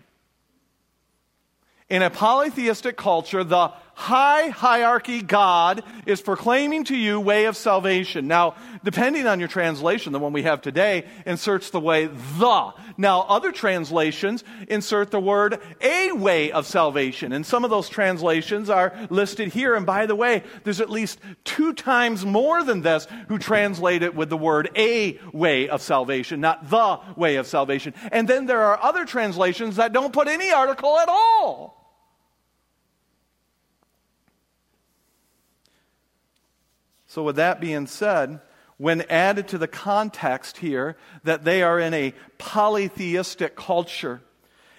In 1.88 2.02
a 2.02 2.10
polytheistic 2.10 2.96
culture, 2.96 3.42
the 3.44 3.72
high 3.98 4.50
hierarchy 4.50 5.20
God 5.20 5.82
is 6.06 6.22
proclaiming 6.22 6.84
to 6.84 6.96
you 6.96 7.18
way 7.18 7.46
of 7.46 7.56
salvation. 7.56 8.28
Now, 8.28 8.54
depending 8.84 9.26
on 9.26 9.40
your 9.40 9.48
translation, 9.48 10.12
the 10.12 10.20
one 10.20 10.32
we 10.32 10.44
have 10.44 10.62
today 10.62 11.04
inserts 11.26 11.70
the 11.70 11.80
way 11.80 12.06
the. 12.06 12.72
Now, 12.96 13.22
other 13.22 13.50
translations 13.50 14.44
insert 14.68 15.10
the 15.10 15.18
word 15.18 15.60
a 15.80 16.12
way 16.12 16.52
of 16.52 16.64
salvation. 16.64 17.32
And 17.32 17.44
some 17.44 17.64
of 17.64 17.70
those 17.70 17.88
translations 17.88 18.70
are 18.70 18.96
listed 19.10 19.48
here. 19.48 19.74
And 19.74 19.84
by 19.84 20.06
the 20.06 20.14
way, 20.14 20.44
there's 20.62 20.80
at 20.80 20.90
least 20.90 21.18
two 21.42 21.72
times 21.72 22.24
more 22.24 22.62
than 22.62 22.82
this 22.82 23.08
who 23.26 23.36
translate 23.36 24.04
it 24.04 24.14
with 24.14 24.30
the 24.30 24.36
word 24.36 24.70
a 24.76 25.18
way 25.32 25.68
of 25.68 25.82
salvation, 25.82 26.40
not 26.40 26.70
the 26.70 27.00
way 27.16 27.34
of 27.34 27.48
salvation. 27.48 27.94
And 28.12 28.28
then 28.28 28.46
there 28.46 28.62
are 28.62 28.80
other 28.80 29.04
translations 29.04 29.74
that 29.74 29.92
don't 29.92 30.12
put 30.12 30.28
any 30.28 30.52
article 30.52 30.96
at 31.00 31.08
all. 31.08 31.77
So, 37.08 37.22
with 37.22 37.36
that 37.36 37.60
being 37.60 37.86
said, 37.86 38.40
when 38.76 39.02
added 39.10 39.48
to 39.48 39.58
the 39.58 39.66
context 39.66 40.58
here 40.58 40.96
that 41.24 41.42
they 41.42 41.62
are 41.62 41.80
in 41.80 41.94
a 41.94 42.14
polytheistic 42.36 43.56
culture, 43.56 44.20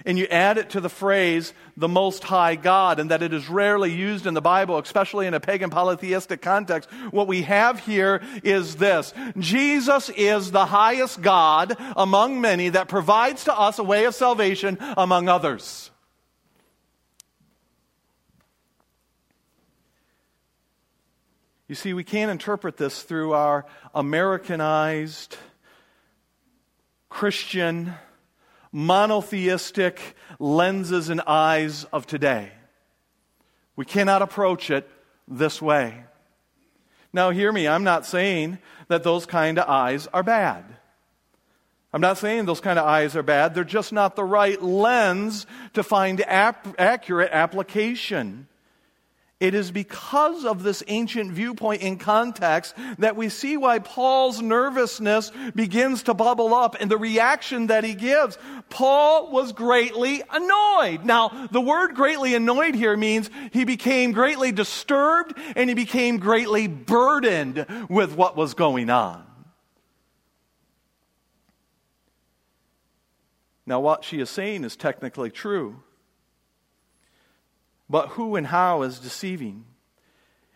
and 0.05 0.17
you 0.17 0.27
add 0.27 0.57
it 0.57 0.69
to 0.69 0.79
the 0.79 0.89
phrase, 0.89 1.53
the 1.75 1.87
Most 1.87 2.23
High 2.23 2.55
God, 2.55 2.99
and 2.99 3.11
that 3.11 3.23
it 3.23 3.33
is 3.33 3.49
rarely 3.49 3.91
used 3.91 4.25
in 4.25 4.35
the 4.35 4.41
Bible, 4.41 4.77
especially 4.77 5.27
in 5.27 5.33
a 5.33 5.39
pagan 5.39 5.69
polytheistic 5.71 6.41
context, 6.41 6.89
what 7.11 7.27
we 7.27 7.41
have 7.41 7.79
here 7.79 8.21
is 8.43 8.75
this 8.75 9.13
Jesus 9.37 10.09
is 10.09 10.51
the 10.51 10.67
highest 10.67 11.21
God 11.21 11.75
among 11.97 12.39
many 12.39 12.69
that 12.69 12.87
provides 12.87 13.45
to 13.45 13.53
us 13.53 13.79
a 13.79 13.83
way 13.83 14.05
of 14.05 14.15
salvation 14.15 14.77
among 14.95 15.27
others. 15.27 15.91
You 21.69 21.75
see, 21.75 21.93
we 21.93 22.03
can't 22.03 22.31
interpret 22.31 22.77
this 22.77 23.03
through 23.03 23.33
our 23.33 23.63
Americanized, 23.93 25.37
Christian, 27.09 27.93
monotheistic 28.71 30.15
lenses 30.39 31.09
and 31.09 31.21
eyes 31.21 31.83
of 31.93 32.07
today. 32.07 32.51
We 33.75 33.85
cannot 33.85 34.23
approach 34.23 34.71
it 34.71 34.89
this 35.27 35.61
way. 35.61 36.05
Now, 37.13 37.29
hear 37.29 37.51
me, 37.51 37.67
I'm 37.67 37.83
not 37.83 38.03
saying 38.03 38.57
that 38.87 39.03
those 39.03 39.27
kind 39.27 39.59
of 39.59 39.69
eyes 39.69 40.07
are 40.07 40.23
bad. 40.23 40.65
I'm 41.93 42.01
not 42.01 42.17
saying 42.17 42.45
those 42.45 42.61
kind 42.61 42.79
of 42.79 42.85
eyes 42.87 43.15
are 43.15 43.21
bad. 43.21 43.53
They're 43.53 43.63
just 43.63 43.93
not 43.93 44.15
the 44.15 44.23
right 44.23 44.59
lens 44.59 45.45
to 45.73 45.83
find 45.83 46.19
ap- 46.21 46.79
accurate 46.79 47.29
application. 47.31 48.47
It 49.39 49.53
is 49.53 49.71
because 49.71 50.43
of 50.43 50.63
this 50.63 50.83
ancient 50.87 51.31
viewpoint 51.31 51.81
in 51.81 51.97
context 51.97 52.75
that 52.97 53.15
we 53.15 53.29
see 53.29 53.55
why 53.55 53.79
Paul's 53.79 54.41
nervousness 54.41 55.31
begins 55.55 56.03
to 56.03 56.13
bubble 56.13 56.53
up 56.53 56.75
and 56.77 56.91
the 56.91 56.97
reaction 56.97 57.67
that 57.67 57.85
he 57.85 57.93
gives. 57.93 58.37
Paul 58.69 59.31
was 59.31 59.53
greatly 59.53 60.21
annoyed. 60.29 61.05
Now, 61.05 61.47
the 61.51 61.61
word 61.61 61.95
greatly 61.95 62.35
annoyed 62.35 62.75
here 62.75 62.97
means 62.97 63.29
he 63.53 63.63
became 63.63 64.11
greatly 64.11 64.51
disturbed 64.51 65.39
and 65.55 65.69
he 65.69 65.73
became 65.73 66.17
greatly 66.17 66.67
burdened 66.67 67.65
with 67.89 68.13
what 68.15 68.35
was 68.35 68.53
going 68.53 68.89
on. 68.89 69.25
Now, 73.65 73.79
what 73.79 74.03
she 74.03 74.19
is 74.19 74.29
saying 74.29 74.65
is 74.65 74.75
technically 74.75 75.29
true 75.29 75.81
but 77.89 78.09
who 78.09 78.35
and 78.35 78.47
how 78.47 78.83
is 78.83 78.99
deceiving. 78.99 79.65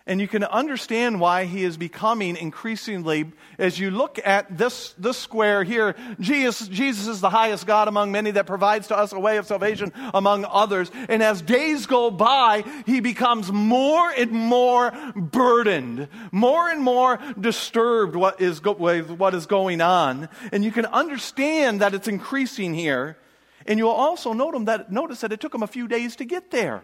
And 0.05 0.19
you 0.19 0.27
can 0.27 0.43
understand 0.43 1.21
why 1.21 1.45
he 1.45 1.63
is 1.63 1.77
becoming 1.77 2.35
increasingly, 2.35 3.31
as 3.57 3.79
you 3.79 3.89
look 3.89 4.19
at 4.25 4.57
this, 4.57 4.93
this 4.97 5.17
square 5.17 5.63
here, 5.63 5.95
Jesus, 6.19 6.67
Jesus 6.67 7.07
is 7.07 7.21
the 7.21 7.29
highest 7.29 7.65
God 7.65 7.87
among 7.87 8.11
many 8.11 8.31
that 8.31 8.45
provides 8.45 8.87
to 8.89 8.97
us 8.97 9.13
a 9.13 9.19
way 9.19 9.37
of 9.37 9.47
salvation 9.47 9.93
among 10.13 10.43
others. 10.43 10.91
And 11.07 11.23
as 11.23 11.41
days 11.41 11.85
go 11.85 12.11
by, 12.11 12.65
he 12.85 12.99
becomes 12.99 13.49
more 13.49 14.09
and 14.09 14.31
more 14.31 14.91
burdened, 15.15 16.09
more 16.33 16.69
and 16.69 16.81
more 16.81 17.17
disturbed 17.39 18.17
what 18.17 18.41
is 18.41 18.59
go, 18.59 18.73
with 18.73 19.09
what 19.09 19.33
is 19.33 19.45
going 19.45 19.79
on. 19.79 20.27
And 20.51 20.65
you 20.65 20.71
can 20.73 20.85
understand 20.87 21.79
that 21.79 21.93
it's 21.93 22.09
increasing 22.09 22.73
here. 22.73 23.17
And 23.65 23.79
you'll 23.79 23.91
also 23.91 24.33
that, 24.65 24.91
notice 24.91 25.21
that 25.21 25.31
it 25.31 25.39
took 25.39 25.55
him 25.55 25.63
a 25.63 25.67
few 25.67 25.87
days 25.87 26.17
to 26.17 26.25
get 26.25 26.51
there. 26.51 26.83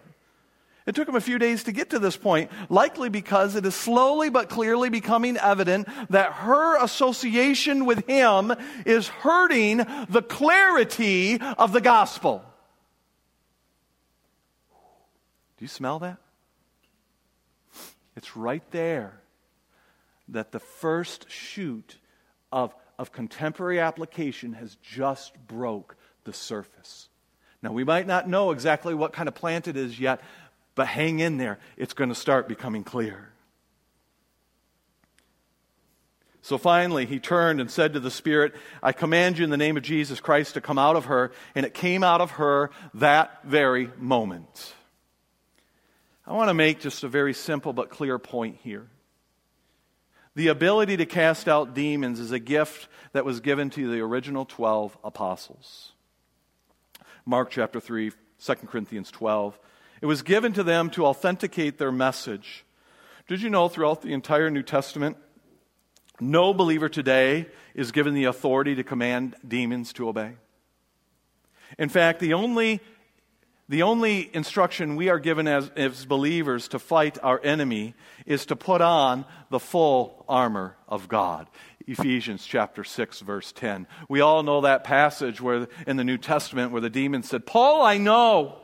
It 0.85 0.95
took 0.95 1.07
him 1.07 1.15
a 1.15 1.21
few 1.21 1.37
days 1.37 1.63
to 1.63 1.71
get 1.71 1.91
to 1.91 1.99
this 1.99 2.17
point, 2.17 2.49
likely 2.69 3.09
because 3.09 3.55
it 3.55 3.65
is 3.65 3.75
slowly 3.75 4.29
but 4.29 4.49
clearly 4.49 4.89
becoming 4.89 5.37
evident 5.37 5.87
that 6.09 6.33
her 6.33 6.83
association 6.83 7.85
with 7.85 8.07
him 8.07 8.53
is 8.85 9.07
hurting 9.07 9.85
the 10.09 10.21
clarity 10.21 11.39
of 11.39 11.73
the 11.73 11.81
gospel. 11.81 12.43
Do 15.57 15.65
you 15.65 15.69
smell 15.69 15.99
that? 15.99 16.17
It's 18.15 18.35
right 18.35 18.63
there 18.71 19.21
that 20.29 20.51
the 20.51 20.59
first 20.59 21.29
shoot 21.29 21.97
of, 22.51 22.73
of 22.97 23.11
contemporary 23.11 23.79
application 23.79 24.53
has 24.53 24.75
just 24.75 25.33
broke 25.47 25.95
the 26.23 26.33
surface. 26.33 27.09
Now, 27.61 27.73
we 27.73 27.83
might 27.83 28.07
not 28.07 28.29
know 28.29 28.51
exactly 28.51 28.93
what 28.93 29.11
kind 29.11 29.27
of 29.27 29.35
plant 29.35 29.67
it 29.67 29.75
is 29.75 29.99
yet, 29.99 30.21
but 30.79 30.87
hang 30.87 31.19
in 31.19 31.35
there. 31.35 31.59
It's 31.75 31.93
going 31.93 32.07
to 32.07 32.15
start 32.15 32.47
becoming 32.47 32.85
clear. 32.85 33.27
So 36.41 36.57
finally, 36.57 37.05
he 37.05 37.19
turned 37.19 37.59
and 37.59 37.69
said 37.69 37.91
to 37.91 37.99
the 37.99 38.09
Spirit, 38.09 38.55
I 38.81 38.93
command 38.93 39.37
you 39.37 39.43
in 39.43 39.49
the 39.49 39.57
name 39.57 39.75
of 39.75 39.83
Jesus 39.83 40.21
Christ 40.21 40.53
to 40.53 40.61
come 40.61 40.77
out 40.79 40.95
of 40.95 41.05
her. 41.05 41.33
And 41.53 41.65
it 41.65 41.73
came 41.73 42.01
out 42.01 42.21
of 42.21 42.31
her 42.31 42.71
that 42.93 43.43
very 43.43 43.91
moment. 43.97 44.73
I 46.25 46.31
want 46.31 46.47
to 46.47 46.53
make 46.53 46.79
just 46.79 47.03
a 47.03 47.09
very 47.09 47.33
simple 47.33 47.73
but 47.73 47.89
clear 47.89 48.17
point 48.17 48.59
here. 48.63 48.87
The 50.35 50.47
ability 50.47 50.95
to 50.95 51.05
cast 51.05 51.49
out 51.49 51.73
demons 51.73 52.21
is 52.21 52.31
a 52.31 52.39
gift 52.39 52.87
that 53.11 53.25
was 53.25 53.41
given 53.41 53.69
to 53.71 53.91
the 53.91 53.99
original 53.99 54.45
12 54.45 54.97
apostles. 55.03 55.91
Mark 57.25 57.51
chapter 57.51 57.81
3, 57.81 58.13
2 58.41 58.55
Corinthians 58.65 59.11
12. 59.11 59.59
It 60.01 60.05
was 60.05 60.21
given 60.21 60.53
to 60.53 60.63
them 60.63 60.89
to 60.91 61.05
authenticate 61.05 61.77
their 61.77 61.91
message. 61.91 62.65
Did 63.27 63.41
you 63.41 63.49
know 63.49 63.67
throughout 63.69 64.01
the 64.01 64.13
entire 64.13 64.49
New 64.49 64.63
Testament, 64.63 65.17
no 66.19 66.53
believer 66.53 66.89
today 66.89 67.47
is 67.75 67.91
given 67.91 68.13
the 68.13 68.25
authority 68.25 68.75
to 68.75 68.83
command 68.83 69.35
demons 69.47 69.93
to 69.93 70.09
obey. 70.09 70.33
In 71.77 71.89
fact, 71.89 72.19
the 72.19 72.33
only, 72.33 72.81
the 73.69 73.83
only 73.83 74.29
instruction 74.35 74.95
we 74.95 75.09
are 75.09 75.19
given 75.19 75.47
as, 75.47 75.69
as 75.75 76.05
believers 76.05 76.67
to 76.69 76.79
fight 76.79 77.17
our 77.23 77.39
enemy 77.43 77.93
is 78.25 78.45
to 78.47 78.55
put 78.55 78.81
on 78.81 79.25
the 79.49 79.59
full 79.59 80.25
armor 80.27 80.75
of 80.87 81.07
God. 81.07 81.47
Ephesians 81.87 82.45
chapter 82.45 82.83
6 82.83 83.21
verse 83.21 83.51
10. 83.51 83.87
We 84.09 84.21
all 84.21 84.43
know 84.43 84.61
that 84.61 84.83
passage 84.83 85.39
where 85.39 85.67
in 85.87 85.97
the 85.97 86.03
New 86.03 86.17
Testament 86.17 86.71
where 86.71 86.81
the 86.81 86.89
demon 86.89 87.23
said, 87.23 87.45
"Paul, 87.45 87.81
I 87.81 87.97
know. 87.97 88.57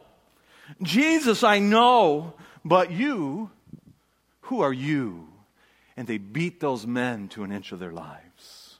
Jesus, 0.82 1.44
I 1.44 1.60
know, 1.60 2.34
but 2.64 2.92
you, 2.92 3.52
who 4.42 4.62
are 4.62 4.74
you?" 4.74 5.28
and 5.98 6.08
they 6.08 6.18
beat 6.18 6.60
those 6.60 6.86
men 6.86 7.28
to 7.30 7.44
an 7.44 7.52
inch 7.52 7.72
of 7.72 7.80
their 7.80 7.92
lives. 7.92 8.80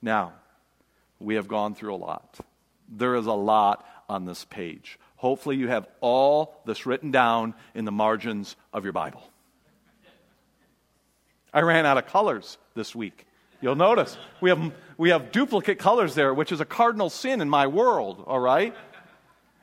Now, 0.00 0.34
we 1.18 1.36
have 1.36 1.48
gone 1.48 1.74
through 1.74 1.94
a 1.94 1.96
lot. 1.96 2.38
There 2.88 3.14
is 3.14 3.26
a 3.26 3.32
lot 3.32 3.86
on 4.08 4.24
this 4.24 4.44
page. 4.44 4.98
Hopefully, 5.16 5.56
you 5.56 5.68
have 5.68 5.86
all 6.00 6.60
this 6.66 6.84
written 6.84 7.10
down 7.10 7.54
in 7.74 7.84
the 7.84 7.92
margins 7.92 8.56
of 8.72 8.84
your 8.84 8.92
Bible. 8.92 9.22
I 11.54 11.60
ran 11.60 11.86
out 11.86 11.98
of 11.98 12.06
colors 12.06 12.58
this 12.74 12.94
week. 12.94 13.26
You'll 13.60 13.76
notice 13.76 14.16
we 14.40 14.50
have, 14.50 14.72
we 14.98 15.10
have 15.10 15.30
duplicate 15.30 15.78
colors 15.78 16.14
there, 16.14 16.34
which 16.34 16.50
is 16.50 16.60
a 16.60 16.64
cardinal 16.64 17.08
sin 17.08 17.40
in 17.40 17.48
my 17.48 17.68
world, 17.68 18.24
all 18.26 18.40
right? 18.40 18.74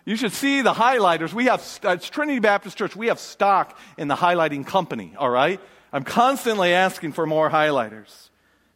You 0.09 0.15
should 0.15 0.33
see 0.33 0.63
the 0.63 0.73
highlighters. 0.73 1.33
We 1.33 1.45
have, 1.45 1.61
uh, 1.85 1.89
it's 1.89 2.09
Trinity 2.09 2.39
Baptist 2.39 2.75
Church, 2.75 2.95
we 2.95 3.09
have 3.09 3.19
stock 3.19 3.77
in 3.95 4.07
the 4.07 4.15
highlighting 4.15 4.65
company, 4.65 5.13
all 5.15 5.29
right? 5.29 5.61
I'm 5.93 6.03
constantly 6.03 6.73
asking 6.73 7.11
for 7.11 7.27
more 7.27 7.47
highlighters. 7.47 8.29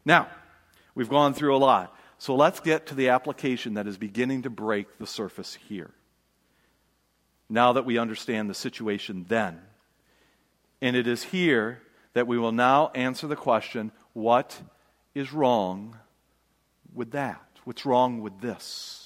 Now, 0.06 0.28
we've 0.94 1.10
gone 1.10 1.34
through 1.34 1.56
a 1.56 1.58
lot. 1.58 1.92
So 2.20 2.36
let's 2.36 2.60
get 2.60 2.86
to 2.86 2.96
the 2.96 3.10
application 3.10 3.74
that 3.74 3.88
is 3.88 3.98
beginning 3.98 4.44
to 4.44 4.52
break 4.52 5.00
the 5.00 5.08
surface 5.08 5.58
here. 5.68 5.90
Now 7.50 7.74
that 7.74 7.84
we 7.84 7.98
understand 7.98 8.48
the 8.48 8.54
situation 8.54 9.26
then. 9.28 9.60
And 10.84 10.96
it 10.96 11.08
is 11.08 11.24
here 11.24 11.82
that 12.14 12.28
we 12.28 12.38
will 12.38 12.52
now 12.52 12.92
answer 12.94 13.26
the 13.26 13.36
question 13.36 13.92
what 14.14 14.62
is 15.16 15.34
wrong 15.34 15.98
with 16.94 17.10
that? 17.14 17.44
What's 17.64 17.88
wrong 17.88 18.22
with 18.22 18.40
this? 18.40 19.03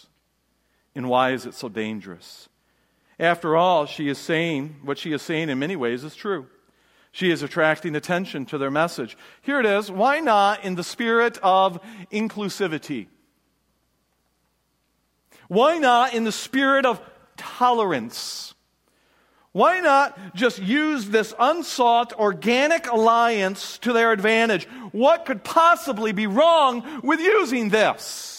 And 0.98 1.08
why 1.08 1.34
is 1.34 1.46
it 1.46 1.54
so 1.54 1.70
dangerous? 1.70 2.50
After 3.20 3.56
all, 3.56 3.86
she 3.86 4.10
is 4.10 4.18
saying, 4.18 4.78
what 4.84 4.98
she 4.98 5.14
is 5.14 5.22
saying 5.22 5.48
in 5.50 5.60
many 5.60 5.76
ways 5.76 6.04
is 6.04 6.16
true. 6.16 6.48
She 7.12 7.30
is 7.30 7.44
attracting 7.44 7.96
attention 7.96 8.48
to 8.48 8.58
their 8.58 8.72
message. 8.72 9.16
Here 9.44 9.60
it 9.60 9.68
is. 9.68 9.92
Why 9.92 10.22
not 10.22 10.66
in 10.66 10.74
the 10.74 10.84
spirit 10.84 11.38
of 11.44 11.80
inclusivity? 12.12 13.06
Why 15.48 15.78
not 15.78 16.16
in 16.16 16.24
the 16.24 16.32
spirit 16.32 16.88
of 16.88 17.00
tolerance? 17.38 18.56
Why 19.52 19.82
not 19.82 20.34
just 20.34 20.58
use 20.58 21.10
this 21.10 21.32
unsought 21.38 22.14
organic 22.14 22.88
alliance 22.92 23.78
to 23.80 23.94
their 23.94 24.12
advantage? 24.12 24.66
What 24.94 25.26
could 25.26 25.44
possibly 25.44 26.12
be 26.12 26.26
wrong 26.26 27.02
with 27.04 27.20
using 27.20 27.70
this? 27.70 28.37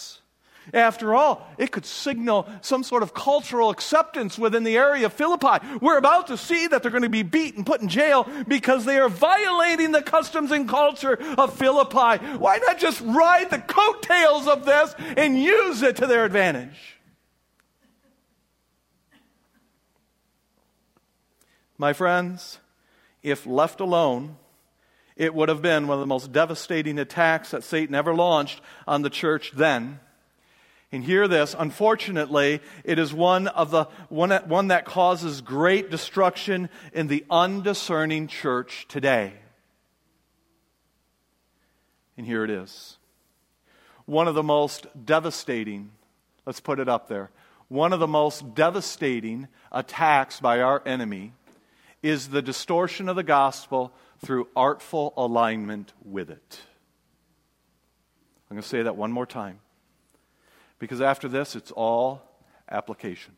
After 0.72 1.14
all, 1.14 1.46
it 1.56 1.70
could 1.70 1.86
signal 1.86 2.48
some 2.60 2.82
sort 2.82 3.02
of 3.02 3.14
cultural 3.14 3.70
acceptance 3.70 4.38
within 4.38 4.64
the 4.64 4.76
area 4.76 5.06
of 5.06 5.12
Philippi. 5.12 5.64
We're 5.80 5.98
about 5.98 6.26
to 6.28 6.36
see 6.36 6.66
that 6.66 6.82
they're 6.82 6.90
going 6.90 7.02
to 7.02 7.08
be 7.08 7.22
beaten, 7.22 7.64
put 7.64 7.80
in 7.80 7.88
jail 7.88 8.28
because 8.46 8.84
they 8.84 8.98
are 8.98 9.08
violating 9.08 9.92
the 9.92 10.02
customs 10.02 10.50
and 10.50 10.68
culture 10.68 11.18
of 11.36 11.56
Philippi. 11.56 12.24
Why 12.36 12.58
not 12.58 12.78
just 12.78 13.00
ride 13.00 13.50
the 13.50 13.58
coattails 13.58 14.46
of 14.46 14.64
this 14.64 14.94
and 15.16 15.40
use 15.40 15.82
it 15.82 15.96
to 15.96 16.06
their 16.06 16.24
advantage? 16.24 16.98
My 21.78 21.92
friends, 21.92 22.58
if 23.22 23.46
left 23.46 23.80
alone, 23.80 24.36
it 25.16 25.34
would 25.34 25.48
have 25.48 25.62
been 25.62 25.86
one 25.86 25.96
of 25.96 26.00
the 26.00 26.06
most 26.06 26.32
devastating 26.32 26.98
attacks 26.98 27.52
that 27.52 27.64
Satan 27.64 27.94
ever 27.94 28.14
launched 28.14 28.60
on 28.86 29.02
the 29.02 29.10
church 29.10 29.52
then. 29.52 30.00
And 30.90 31.04
hear 31.04 31.28
this, 31.28 31.54
unfortunately, 31.58 32.60
it 32.82 32.98
is 32.98 33.12
one 33.12 33.46
of 33.48 33.70
the 33.70 33.84
one 34.08 34.30
one 34.30 34.68
that 34.68 34.86
causes 34.86 35.42
great 35.42 35.90
destruction 35.90 36.70
in 36.94 37.08
the 37.08 37.26
undiscerning 37.30 38.26
church 38.26 38.86
today. 38.88 39.34
And 42.16 42.26
here 42.26 42.42
it 42.42 42.50
is. 42.50 42.96
One 44.06 44.28
of 44.28 44.34
the 44.34 44.42
most 44.42 44.86
devastating, 45.04 45.90
let's 46.46 46.60
put 46.60 46.80
it 46.80 46.88
up 46.88 47.08
there. 47.08 47.30
One 47.68 47.92
of 47.92 48.00
the 48.00 48.06
most 48.06 48.54
devastating 48.54 49.48
attacks 49.70 50.40
by 50.40 50.62
our 50.62 50.82
enemy 50.86 51.34
is 52.02 52.28
the 52.28 52.40
distortion 52.40 53.10
of 53.10 53.16
the 53.16 53.22
gospel 53.22 53.92
through 54.24 54.48
artful 54.56 55.12
alignment 55.18 55.92
with 56.02 56.30
it. 56.30 56.60
I'm 58.50 58.56
going 58.56 58.62
to 58.62 58.68
say 58.68 58.82
that 58.82 58.96
one 58.96 59.12
more 59.12 59.26
time 59.26 59.60
because 60.78 61.00
after 61.00 61.28
this, 61.28 61.56
it's 61.56 61.70
all 61.70 62.22
application. 62.70 63.34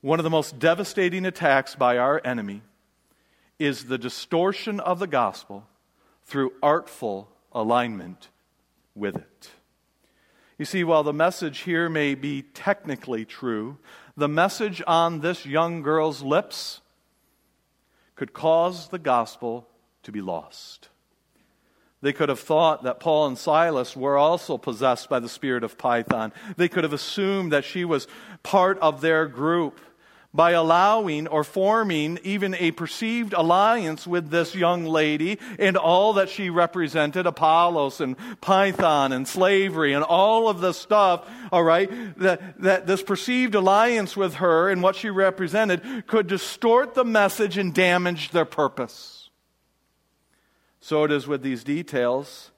One 0.00 0.18
of 0.18 0.24
the 0.24 0.30
most 0.30 0.58
devastating 0.58 1.26
attacks 1.26 1.74
by 1.74 1.98
our 1.98 2.20
enemy 2.24 2.62
is 3.58 3.84
the 3.84 3.98
distortion 3.98 4.80
of 4.80 4.98
the 4.98 5.06
gospel 5.06 5.66
through 6.24 6.52
artful 6.62 7.28
alignment 7.52 8.28
with 8.94 9.16
it. 9.16 9.50
You 10.58 10.64
see, 10.64 10.84
while 10.84 11.02
the 11.02 11.12
message 11.12 11.60
here 11.60 11.88
may 11.88 12.14
be 12.14 12.42
technically 12.42 13.24
true, 13.24 13.78
the 14.14 14.28
message 14.28 14.82
on 14.86 15.20
this 15.20 15.46
young 15.46 15.80
girl's 15.80 16.22
lips 16.22 16.82
could 18.14 18.34
cause 18.34 18.88
the 18.88 18.98
gospel 18.98 19.66
to 20.02 20.12
be 20.12 20.20
lost. 20.20 20.89
They 22.02 22.12
could 22.12 22.30
have 22.30 22.40
thought 22.40 22.84
that 22.84 23.00
Paul 23.00 23.26
and 23.26 23.36
Silas 23.36 23.94
were 23.94 24.16
also 24.16 24.56
possessed 24.56 25.08
by 25.08 25.20
the 25.20 25.28
spirit 25.28 25.62
of 25.62 25.76
Python. 25.76 26.32
They 26.56 26.68
could 26.68 26.84
have 26.84 26.94
assumed 26.94 27.52
that 27.52 27.64
she 27.64 27.84
was 27.84 28.08
part 28.42 28.78
of 28.78 29.00
their 29.02 29.26
group 29.26 29.78
by 30.32 30.52
allowing 30.52 31.26
or 31.26 31.42
forming 31.42 32.18
even 32.22 32.54
a 32.54 32.70
perceived 32.70 33.32
alliance 33.32 34.06
with 34.06 34.30
this 34.30 34.54
young 34.54 34.84
lady 34.84 35.38
and 35.58 35.76
all 35.76 36.14
that 36.14 36.28
she 36.28 36.50
represented 36.50 37.26
Apollos 37.26 38.00
and 38.00 38.16
Python 38.40 39.12
and 39.12 39.26
slavery 39.26 39.92
and 39.92 40.04
all 40.04 40.48
of 40.48 40.60
the 40.60 40.72
stuff, 40.72 41.28
all 41.50 41.64
right, 41.64 41.90
that, 42.18 42.60
that 42.62 42.86
this 42.86 43.02
perceived 43.02 43.54
alliance 43.54 44.16
with 44.16 44.34
her 44.34 44.70
and 44.70 44.82
what 44.82 44.94
she 44.94 45.10
represented 45.10 46.06
could 46.06 46.28
distort 46.28 46.94
the 46.94 47.04
message 47.04 47.58
and 47.58 47.74
damage 47.74 48.30
their 48.30 48.44
purpose. 48.44 49.19
So 50.80 51.04
it 51.04 51.12
is 51.12 51.26
with 51.26 51.42
these 51.42 51.62
details 51.62 52.50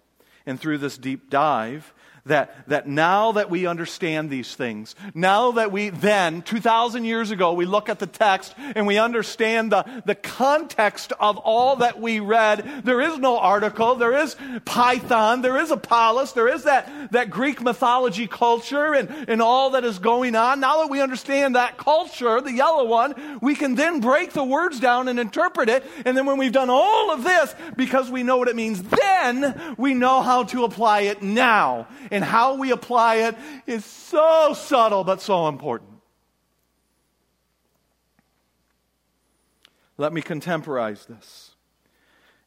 and 0.47 0.59
through 0.59 0.79
this 0.79 0.97
deep 0.97 1.31
dive 1.31 1.93
that, 2.27 2.69
that 2.69 2.87
now 2.87 3.33
that 3.33 3.51
we 3.51 3.67
understand 3.67 4.31
these 4.31 4.55
things, 4.55 4.95
now 5.13 5.53
that 5.53 5.73
we 5.73 5.91
then, 5.91 6.43
2,000 6.43 7.05
years 7.05 7.33
ago, 7.33 7.53
we 7.53 7.67
look 7.67 7.89
at 7.89 7.99
the 7.99 8.07
text 8.07 8.55
and 8.77 8.87
we 8.87 8.99
understand 8.99 9.73
the, 9.73 10.03
the 10.07 10.15
context 10.15 11.13
of 11.19 11.37
all 11.39 11.77
that 11.77 12.01
we 12.01 12.21
read, 12.21 12.83
there 12.85 13.01
is 13.01 13.19
no 13.19 13.39
article, 13.39 13.97
there 13.97 14.17
is 14.17 14.37
Python, 14.65 15.43
there 15.43 15.59
is 15.59 15.73
Apollos, 15.73 16.33
there 16.33 16.49
is 16.49 16.63
that, 16.65 17.11
that 17.11 17.29
Greek 17.31 17.61
mythology 17.61 18.29
culture 18.29 18.95
and, 18.95 19.09
and 19.29 19.43
all 19.43 19.71
that 19.71 19.85
is 19.85 19.99
going 19.99 20.37
on. 20.37 20.61
Now 20.61 20.83
that 20.83 20.91
we 20.91 21.01
understand 21.01 21.57
that 21.57 21.77
culture, 21.77 22.41
the 22.41 22.53
yellow 22.53 22.85
one, 22.85 23.41
we 23.41 23.57
can 23.57 23.75
then 23.75 24.01
break 24.01 24.33
the 24.33 24.45
words 24.45 24.79
down 24.79 25.09
and 25.09 25.19
interpret 25.19 25.69
it. 25.69 25.85
And 26.05 26.17
then 26.17 26.27
when 26.27 26.39
we've 26.39 26.53
done 26.53 26.71
all 26.71 27.11
of 27.11 27.25
this, 27.25 27.53
because 27.77 28.11
we 28.11 28.23
know 28.23 28.37
what 28.37 28.47
it 28.47 28.55
means, 28.55 28.81
then 28.81 29.75
we 29.77 29.95
know 29.95 30.23
how 30.23 30.45
to 30.45 30.63
apply 30.63 31.01
it 31.01 31.21
now 31.21 31.89
and 32.13 32.23
how 32.23 32.55
we 32.55 32.71
apply 32.71 33.17
it 33.17 33.37
is 33.67 33.85
so 33.85 34.53
subtle 34.55 35.03
but 35.03 35.21
so 35.21 35.49
important. 35.49 35.91
Let 39.97 40.13
me 40.13 40.21
contemporize 40.21 41.07
this. 41.07 41.53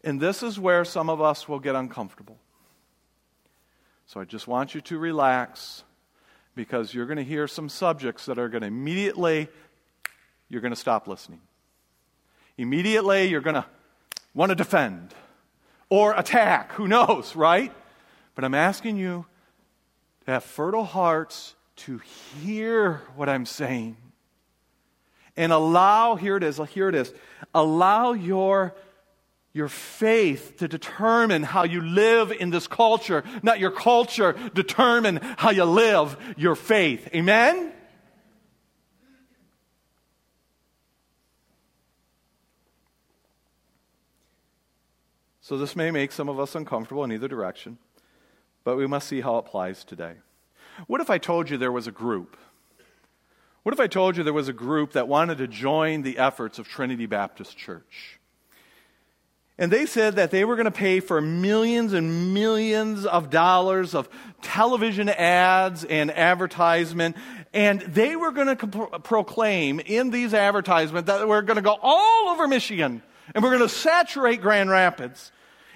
And 0.04 0.22
this 0.22 0.44
is 0.44 0.60
where 0.60 0.86
some 0.86 1.10
of 1.10 1.20
us 1.20 1.50
will 1.50 1.60
get 1.60 1.76
uncomfortable. 1.76 2.38
So 4.06 4.20
I 4.20 4.26
just 4.26 4.48
want 4.48 4.76
you 4.76 4.82
to 4.82 5.00
relax 5.00 5.84
because 6.54 6.94
you're 6.94 7.08
going 7.08 7.18
to 7.18 7.24
hear 7.24 7.48
some 7.48 7.68
subjects 7.68 8.28
that 8.28 8.38
are 8.38 8.50
going 8.50 8.62
to 8.62 8.68
immediately, 8.68 9.48
you're 10.48 10.62
going 10.62 10.74
to 10.74 10.80
stop 10.80 11.08
listening. 11.08 11.42
Immediately, 12.58 13.30
you're 13.30 13.42
going 13.42 13.56
to 13.56 13.66
want 14.36 14.52
to 14.52 14.56
defend 14.56 15.16
or 15.90 16.14
attack. 16.16 16.72
Who 16.74 16.88
knows, 16.88 17.36
right? 17.36 17.74
But 18.36 18.44
I'm 18.44 18.54
asking 18.54 18.98
you 18.98 19.26
to 20.26 20.32
have 20.32 20.44
fertile 20.44 20.84
hearts 20.84 21.56
to 21.76 22.00
hear 22.42 23.02
what 23.16 23.30
I'm 23.30 23.46
saying. 23.46 23.98
And 25.38 25.52
allow, 25.52 26.16
here 26.16 26.38
it 26.38 26.44
is, 26.44 26.60
here 26.70 26.90
it 26.90 26.96
is, 26.96 27.14
allow 27.54 28.14
your, 28.14 28.74
your 29.54 29.68
faith 29.68 30.58
to 30.58 30.68
determine 30.68 31.44
how 31.44 31.64
you 31.64 31.82
live 31.82 32.32
in 32.32 32.50
this 32.50 32.68
culture, 32.68 33.24
not 33.44 33.60
your 33.60 33.72
culture 33.72 34.34
determine 34.54 35.18
how 35.38 35.52
you 35.52 35.66
live 35.66 36.18
your 36.38 36.56
faith. 36.56 37.10
Amen? 37.14 37.74
So, 45.42 45.58
this 45.60 45.76
may 45.76 45.92
make 45.92 46.12
some 46.12 46.28
of 46.28 46.40
us 46.40 46.56
uncomfortable 46.56 47.04
in 47.04 47.12
either 47.12 47.28
direction 47.28 47.78
but 48.66 48.76
we 48.76 48.88
must 48.88 49.08
see 49.08 49.22
how 49.22 49.38
it 49.38 49.40
applies 49.40 49.86
today. 49.86 50.16
What 50.88 51.00
if 51.00 51.10
I 51.10 51.18
told 51.18 51.50
you 51.50 51.56
there 51.56 51.72
was 51.72 51.88
a 51.88 51.92
group? 51.92 52.36
What 53.64 53.74
if 53.74 53.80
I 53.80 53.88
told 53.88 54.18
you 54.18 54.24
there 54.24 54.34
was 54.34 54.50
a 54.50 54.54
group 54.54 54.92
that 54.94 55.08
wanted 55.08 55.38
to 55.38 55.48
join 55.48 56.02
the 56.02 56.18
efforts 56.18 56.60
of 56.60 56.68
Trinity 56.68 57.06
Baptist 57.06 57.56
Church? 57.56 58.20
And 59.58 59.72
they 59.72 59.86
said 59.86 60.18
that 60.18 60.32
they 60.32 60.44
were 60.44 60.56
going 60.56 60.66
to 60.66 60.72
pay 60.72 61.00
for 61.00 61.22
millions 61.22 61.94
and 61.94 62.34
millions 62.34 63.06
of 63.06 63.30
dollars 63.30 63.96
of 63.96 64.10
television 64.42 65.08
ads 65.08 65.86
and 65.86 66.12
advertisement. 66.12 67.16
And 67.54 67.80
they 67.82 68.18
were 68.18 68.32
going 68.32 68.58
to 68.58 68.68
proclaim 69.00 69.80
in 69.80 70.10
these 70.10 70.34
advertisements 70.34 71.08
that 71.08 71.26
we're 71.26 71.42
going 71.42 71.56
to 71.56 71.62
go 71.62 71.78
all 71.82 72.30
over 72.30 72.48
Michigan 72.50 73.02
and 73.34 73.44
we're 73.44 73.58
going 73.58 73.68
to 73.68 73.74
saturate 73.74 74.42
Grand 74.42 74.70
Rapids. 74.70 75.32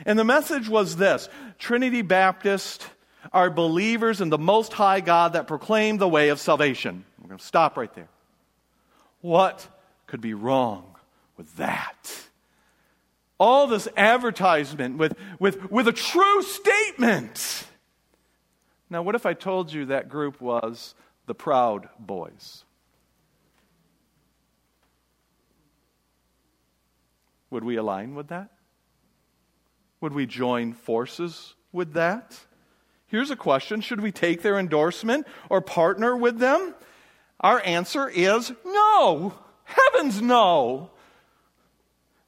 And 0.06 0.18
the 0.18 0.24
message 0.24 0.70
was 0.70 0.96
this 0.96 1.30
Trinity 1.58 2.02
Baptist 2.02 2.88
are 3.34 3.50
believers 3.50 4.22
in 4.22 4.30
the 4.30 4.38
Most 4.38 4.74
High 4.74 5.02
God 5.02 5.34
that 5.34 5.48
proclaim 5.48 5.98
the 5.98 6.08
way 6.08 6.30
of 6.30 6.40
salvation. 6.40 7.04
We're 7.22 7.28
going 7.28 7.40
to 7.40 7.46
stop 7.46 7.78
right 7.78 7.94
there. 7.94 8.10
What 9.22 9.68
could 10.08 10.22
be 10.22 10.34
wrong 10.34 10.96
with 11.38 11.58
that? 11.58 12.16
All 13.38 13.68
this 13.68 13.88
advertisement 13.96 14.98
with, 14.98 15.16
with, 15.40 15.70
with 15.70 15.88
a 15.88 15.94
true 15.94 16.42
statement. 16.42 17.66
Now, 18.90 19.02
what 19.02 19.16
if 19.16 19.26
I 19.26 19.34
told 19.34 19.72
you 19.72 19.86
that 19.88 20.10
group 20.10 20.42
was 20.42 20.96
the 21.26 21.36
Proud 21.36 21.90
Boys? 22.00 22.64
Would 27.52 27.64
we 27.64 27.76
align 27.78 28.16
with 28.16 28.28
that? 28.30 28.50
Would 30.02 30.14
we 30.14 30.26
join 30.26 30.74
forces 30.74 31.56
with 31.72 31.94
that? 31.94 32.38
Here's 33.08 33.32
a 33.32 33.36
question 33.36 33.82
Should 33.82 34.02
we 34.02 34.12
take 34.12 34.42
their 34.42 34.58
endorsement 34.58 35.28
or 35.50 35.62
partner 35.62 36.16
with 36.16 36.40
them? 36.40 36.76
Our 37.40 37.62
answer 37.66 38.08
is 38.10 38.52
no. 38.66 39.34
Heavens, 39.64 40.22
no. 40.22 40.92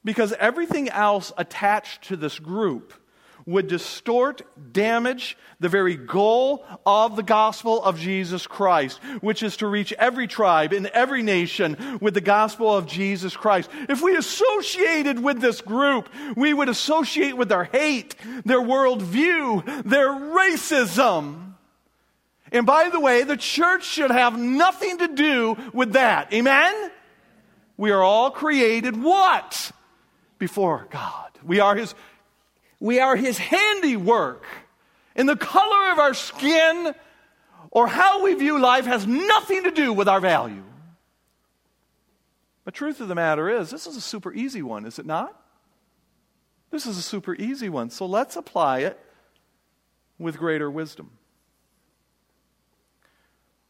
Because 0.04 0.32
everything 0.34 0.88
else 0.88 1.32
attached 1.36 2.02
to 2.04 2.16
this 2.16 2.38
group 2.38 2.92
would 3.46 3.68
distort, 3.68 4.42
damage 4.72 5.36
the 5.60 5.68
very 5.68 5.96
goal 5.96 6.64
of 6.84 7.16
the 7.16 7.22
gospel 7.22 7.82
of 7.82 7.98
Jesus 7.98 8.46
Christ, 8.46 9.00
which 9.20 9.42
is 9.42 9.58
to 9.58 9.66
reach 9.66 9.92
every 9.94 10.26
tribe 10.26 10.72
in 10.72 10.88
every 10.92 11.22
nation 11.22 11.98
with 12.00 12.14
the 12.14 12.20
gospel 12.20 12.74
of 12.74 12.86
Jesus 12.86 13.36
Christ. 13.36 13.70
If 13.88 14.02
we 14.02 14.16
associated 14.16 15.22
with 15.22 15.40
this 15.40 15.60
group, 15.60 16.08
we 16.36 16.52
would 16.52 16.68
associate 16.68 17.36
with 17.36 17.48
their 17.48 17.64
hate, 17.64 18.16
their 18.44 18.60
worldview, 18.60 19.84
their 19.84 20.08
racism. 20.08 21.54
And 22.50 22.66
by 22.66 22.90
the 22.90 23.00
way, 23.00 23.22
the 23.22 23.36
church 23.36 23.84
should 23.84 24.10
have 24.10 24.38
nothing 24.38 24.98
to 24.98 25.08
do 25.08 25.56
with 25.72 25.94
that. 25.94 26.32
Amen? 26.32 26.90
We 27.76 27.90
are 27.90 28.02
all 28.02 28.30
created 28.30 29.02
what? 29.02 29.72
Before 30.38 30.86
God. 30.90 31.30
We 31.44 31.60
are 31.60 31.74
His 31.74 31.94
we 32.82 32.98
are 32.98 33.14
His 33.14 33.38
handiwork. 33.38 34.44
And 35.14 35.28
the 35.28 35.36
color 35.36 35.92
of 35.92 36.00
our 36.00 36.14
skin 36.14 36.94
or 37.70 37.86
how 37.86 38.24
we 38.24 38.34
view 38.34 38.58
life 38.58 38.86
has 38.86 39.06
nothing 39.06 39.62
to 39.62 39.70
do 39.70 39.92
with 39.92 40.08
our 40.08 40.18
value. 40.18 40.64
The 42.64 42.72
truth 42.72 43.00
of 43.00 43.06
the 43.06 43.14
matter 43.14 43.48
is, 43.48 43.70
this 43.70 43.86
is 43.86 43.96
a 43.96 44.00
super 44.00 44.32
easy 44.32 44.62
one, 44.62 44.84
is 44.84 44.98
it 44.98 45.06
not? 45.06 45.40
This 46.72 46.84
is 46.84 46.98
a 46.98 47.02
super 47.02 47.36
easy 47.36 47.68
one. 47.68 47.88
So 47.88 48.04
let's 48.04 48.34
apply 48.34 48.80
it 48.80 48.98
with 50.18 50.36
greater 50.36 50.68
wisdom. 50.68 51.10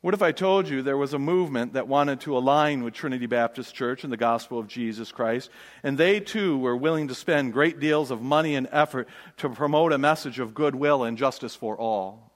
What 0.02 0.14
if 0.14 0.22
I 0.22 0.32
told 0.32 0.68
you 0.68 0.82
there 0.82 0.96
was 0.96 1.14
a 1.14 1.18
movement 1.18 1.74
that 1.74 1.86
wanted 1.86 2.20
to 2.22 2.36
align 2.36 2.82
with 2.82 2.92
Trinity 2.92 3.26
Baptist 3.26 3.72
Church 3.72 4.02
and 4.02 4.12
the 4.12 4.16
gospel 4.16 4.58
of 4.58 4.66
Jesus 4.66 5.12
Christ, 5.12 5.48
and 5.84 5.96
they 5.96 6.18
too 6.18 6.58
were 6.58 6.76
willing 6.76 7.06
to 7.06 7.14
spend 7.14 7.52
great 7.52 7.78
deals 7.78 8.10
of 8.10 8.20
money 8.20 8.56
and 8.56 8.68
effort 8.72 9.08
to 9.36 9.48
promote 9.48 9.92
a 9.92 9.98
message 9.98 10.40
of 10.40 10.54
goodwill 10.54 11.04
and 11.04 11.16
justice 11.16 11.54
for 11.54 11.78
all? 11.78 12.32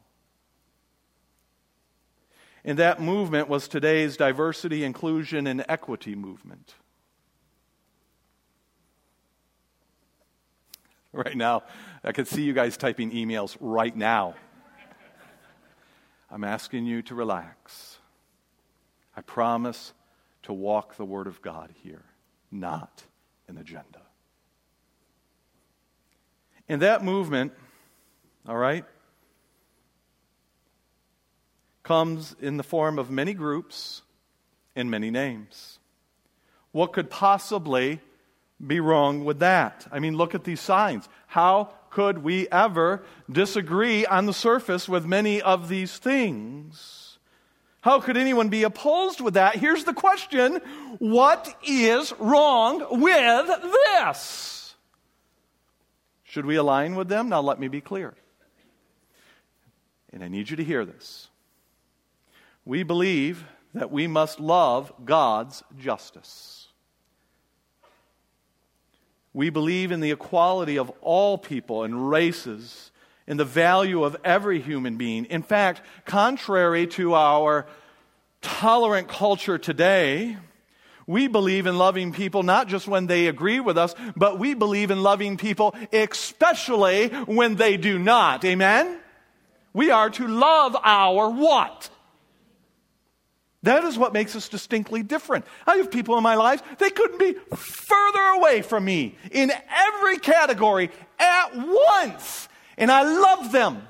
And 2.65 2.79
that 2.79 3.01
movement 3.01 3.49
was 3.49 3.67
today's 3.67 4.17
diversity, 4.17 4.85
inclusion, 4.85 5.49
and 5.49 5.65
equity 5.69 6.15
movement. 6.15 6.73
Right 11.13 11.37
now, 11.37 11.65
I 12.05 12.13
can 12.13 12.27
see 12.27 12.43
you 12.43 12.53
guys 12.53 12.77
typing 12.77 13.11
emails 13.11 13.57
right 13.59 13.95
now. 13.97 14.37
I'm 16.31 16.45
asking 16.45 16.87
you 16.87 17.03
to 17.03 17.15
relax. 17.15 17.99
I 19.17 19.21
promise 19.21 19.93
to 20.43 20.53
walk 20.53 20.97
the 20.97 21.05
Word 21.05 21.27
of 21.27 21.41
God 21.43 21.73
here, 21.83 22.05
not 22.51 23.05
an 23.49 23.59
agenda. 23.59 24.01
And 26.69 26.83
that 26.83 27.05
movement, 27.05 27.53
all 28.47 28.57
right, 28.57 28.85
comes 31.83 32.35
in 32.41 32.57
the 32.57 32.65
form 32.65 32.99
of 32.99 33.11
many 33.11 33.33
groups 33.33 34.03
and 34.75 34.91
many 34.91 35.11
names. 35.11 35.79
What 36.73 36.93
could 36.93 37.09
possibly 37.09 38.01
be 38.65 38.81
wrong 38.81 39.25
with 39.25 39.39
that? 39.39 39.87
I 39.93 40.01
mean, 40.01 40.17
look 40.17 40.35
at 40.35 40.45
these 40.45 40.61
signs. 40.61 41.09
How 41.29 41.73
could 41.97 42.19
we 42.19 42.47
ever 42.51 43.03
disagree 43.33 44.05
on 44.05 44.27
the 44.27 44.35
surface 44.35 44.87
with 44.87 45.07
many 45.07 45.41
of 45.41 45.71
these 45.71 45.97
things? 45.97 47.17
How 47.81 48.01
could 48.01 48.19
anyone 48.19 48.51
be 48.51 48.65
opposed 48.65 49.23
with 49.23 49.33
that? 49.33 49.57
Here's 49.57 49.85
the 49.85 49.95
question 49.95 50.57
What 50.99 51.57
is 51.67 52.13
wrong 52.19 53.01
with 53.01 53.47
this? 53.73 54.75
Should 56.25 56.45
we 56.45 56.57
align 56.57 56.97
with 56.97 57.09
them? 57.09 57.31
Now, 57.31 57.41
let 57.41 57.59
me 57.59 57.69
be 57.69 57.81
clear. 57.81 58.13
And 60.13 60.23
I 60.23 60.29
need 60.29 60.51
you 60.51 60.57
to 60.59 60.65
hear 60.65 60.85
this. 60.85 61.31
We 62.67 62.83
believe 62.83 63.43
that 63.73 63.91
we 63.91 64.07
must 64.07 64.39
love 64.39 64.93
God's 65.03 65.63
justice. 65.79 66.66
We 69.37 69.51
believe 69.51 69.93
in 69.93 70.01
the 70.01 70.13
equality 70.13 70.79
of 70.79 70.91
all 71.03 71.37
people 71.37 71.85
and 71.85 72.09
races 72.09 72.91
in 73.27 73.37
the 73.37 73.45
value 73.45 74.03
of 74.03 74.17
every 74.25 74.63
human 74.63 74.97
being. 74.97 75.27
In 75.27 75.43
fact, 75.43 75.83
contrary 76.07 76.87
to 76.87 77.15
our 77.15 77.67
tolerant 78.41 79.09
culture 79.09 79.59
today, 79.59 80.39
we 81.07 81.27
believe 81.29 81.67
in 81.67 81.77
loving 81.77 82.15
people 82.15 82.45
not 82.45 82.67
just 82.67 82.89
when 82.89 83.09
they 83.09 83.27
agree 83.27 83.61
with 83.61 83.77
us, 83.77 83.95
but 84.17 84.39
we 84.39 84.55
believe 84.55 84.91
in 84.91 85.03
loving 85.03 85.37
people 85.37 85.75
especially 85.93 87.09
when 87.09 87.57
they 87.57 87.77
do 87.77 87.99
not. 87.99 88.43
Amen? 88.43 88.99
We 89.75 89.91
are 89.91 90.09
to 90.09 90.27
love 90.27 90.75
our 90.83 91.29
what? 91.29 91.91
That 93.63 93.85
is 93.85 93.99
what 93.99 94.13
makes 94.13 94.37
us 94.37 94.49
distinctly 94.49 95.03
different. 95.03 95.45
I 95.67 95.77
have 95.77 95.91
people 95.91 96.17
in 96.17 96.23
my 96.23 96.37
life, 96.37 96.63
they 96.79 96.91
couldn't 96.91 97.19
be 97.19 97.35
further 97.57 98.23
away 98.37 98.63
from 98.63 98.85
me 98.85 99.17
in 99.33 99.51
every 99.51 100.19
category 100.19 100.91
at 101.19 101.57
once. 101.57 102.49
And 102.79 102.91
I 102.91 103.03
love 103.03 103.53
them. 103.53 103.87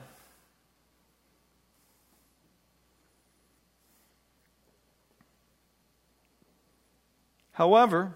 However, 7.52 8.14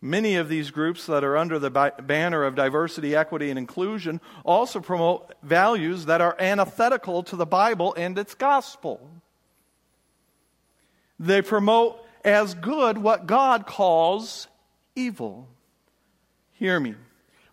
many 0.00 0.36
of 0.36 0.48
these 0.48 0.70
groups 0.70 1.06
that 1.06 1.24
are 1.24 1.36
under 1.36 1.58
the 1.58 1.70
banner 1.70 2.44
of 2.44 2.54
diversity, 2.54 3.16
equity, 3.16 3.50
and 3.50 3.58
inclusion 3.58 4.20
also 4.44 4.78
promote 4.80 5.34
values 5.42 6.06
that 6.06 6.20
are 6.20 6.36
antithetical 6.38 7.24
to 7.24 7.36
the 7.36 7.46
Bible 7.46 7.94
and 7.94 8.16
its 8.16 8.34
gospel. 8.34 9.10
They 11.18 11.42
promote 11.42 12.04
as 12.24 12.54
good 12.54 12.98
what 12.98 13.26
God 13.26 13.66
calls 13.66 14.48
evil. 14.94 15.48
Hear 16.52 16.78
me. 16.78 16.94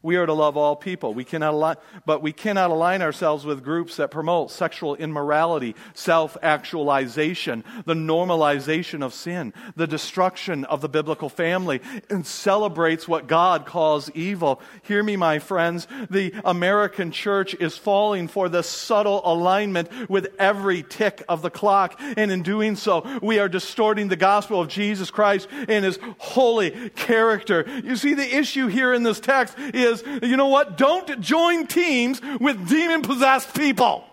We 0.05 0.17
are 0.17 0.27
to 0.27 0.33
love 0.33 0.55
all 0.55 0.75
people. 0.75 1.15
We 1.15 1.23
cannot 1.23 1.55
align, 1.55 1.77
but 2.05 2.21
we 2.21 2.31
cannot 2.31 2.69
align 2.69 3.01
ourselves 3.01 3.43
with 3.43 3.63
groups 3.63 3.95
that 3.95 4.11
promote 4.11 4.51
sexual 4.51 4.93
immorality, 4.93 5.75
self 5.95 6.37
actualization, 6.43 7.63
the 7.85 7.95
normalization 7.95 9.03
of 9.03 9.15
sin, 9.15 9.51
the 9.75 9.87
destruction 9.87 10.63
of 10.65 10.81
the 10.81 10.89
biblical 10.89 11.27
family, 11.27 11.81
and 12.11 12.23
celebrates 12.23 13.07
what 13.07 13.25
God 13.25 13.65
calls 13.65 14.11
evil. 14.11 14.61
Hear 14.83 15.01
me, 15.01 15.15
my 15.15 15.39
friends. 15.39 15.87
The 16.11 16.35
American 16.45 17.11
church 17.11 17.55
is 17.55 17.75
falling 17.75 18.27
for 18.27 18.47
this 18.47 18.67
subtle 18.67 19.23
alignment 19.25 20.07
with 20.07 20.35
every 20.37 20.83
tick 20.83 21.23
of 21.27 21.41
the 21.41 21.49
clock. 21.49 21.99
And 21.99 22.31
in 22.31 22.43
doing 22.43 22.75
so, 22.75 23.19
we 23.23 23.39
are 23.39 23.49
distorting 23.49 24.09
the 24.09 24.15
gospel 24.15 24.61
of 24.61 24.67
Jesus 24.67 25.09
Christ 25.09 25.47
and 25.67 25.83
his 25.83 25.97
holy 26.19 26.91
character. 26.91 27.65
You 27.83 27.95
see, 27.95 28.13
the 28.13 28.35
issue 28.37 28.67
here 28.67 28.93
in 28.93 29.01
this 29.01 29.19
text 29.19 29.57
is 29.57 29.94
is, 30.01 30.21
you 30.23 30.37
know 30.37 30.47
what? 30.47 30.77
Don't 30.77 31.19
join 31.19 31.67
teams 31.67 32.21
with 32.39 32.69
demon 32.69 33.01
possessed 33.01 33.55
people. 33.55 34.03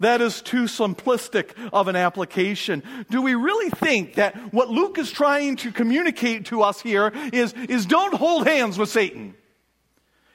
That 0.00 0.20
is 0.20 0.42
too 0.42 0.64
simplistic 0.64 1.52
of 1.72 1.88
an 1.88 1.96
application. 1.96 2.82
Do 3.10 3.22
we 3.22 3.34
really 3.34 3.70
think 3.70 4.14
that 4.14 4.36
what 4.52 4.68
Luke 4.68 4.98
is 4.98 5.10
trying 5.10 5.56
to 5.56 5.72
communicate 5.72 6.46
to 6.46 6.62
us 6.62 6.80
here 6.80 7.12
is, 7.32 7.54
is 7.68 7.86
don't 7.86 8.12
hold 8.12 8.46
hands 8.46 8.78
with 8.78 8.90
Satan? 8.90 9.34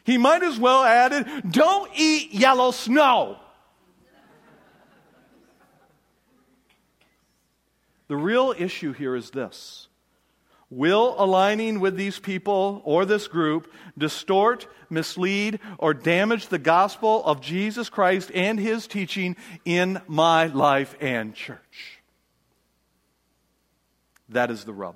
He 0.03 0.18
might 0.18 0.41
as 0.41 0.57
well 0.57 0.84
added, 0.84 1.28
don't 1.51 1.91
eat 1.95 2.34
yellow 2.34 2.72
snow. 2.72 3.38
The 8.07 8.18
real 8.18 8.53
issue 8.57 8.93
here 8.93 9.16
is 9.16 9.30
this 9.30 9.88
Will 10.72 11.15
aligning 11.17 11.82
with 11.82 11.97
these 11.97 12.17
people 12.17 12.82
or 12.86 13.03
this 13.05 13.28
group 13.28 13.72
distort, 13.97 14.67
mislead, 14.89 15.59
or 15.78 15.93
damage 15.93 16.47
the 16.47 16.57
gospel 16.57 17.22
of 17.26 17.41
Jesus 17.41 17.89
Christ 17.89 18.32
and 18.34 18.57
his 18.57 18.88
teaching 18.88 19.36
in 19.65 20.01
my 20.07 20.47
life 20.47 20.95
and 21.01 21.36
church? 21.36 21.99
That 24.30 24.49
is 24.49 24.63
the 24.63 24.72
rub. 24.72 24.95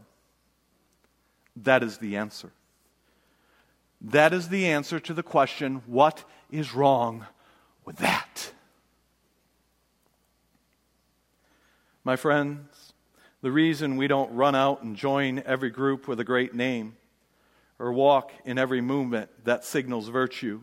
That 1.58 1.84
is 1.84 1.98
the 1.98 2.16
answer. 2.16 2.52
That 4.00 4.34
is 4.34 4.48
the 4.48 4.68
answer 4.68 5.02
to 5.02 5.14
the 5.14 5.24
question 5.24 5.82
what 5.88 6.24
is 6.50 6.74
wrong 6.74 7.26
with 7.84 7.98
that? 7.98 8.54
My 12.06 12.16
friends, 12.16 12.85
the 13.46 13.52
reason 13.52 13.96
we 13.96 14.08
don't 14.08 14.34
run 14.34 14.56
out 14.56 14.82
and 14.82 14.96
join 14.96 15.38
every 15.46 15.70
group 15.70 16.08
with 16.08 16.20
a 16.20 16.24
great 16.24 16.56
name 16.56 16.98
or 17.78 17.94
walk 17.94 18.32
in 18.44 18.58
every 18.58 18.82
movement 18.82 19.30
that 19.44 19.64
signals 19.64 20.08
virtue 20.08 20.60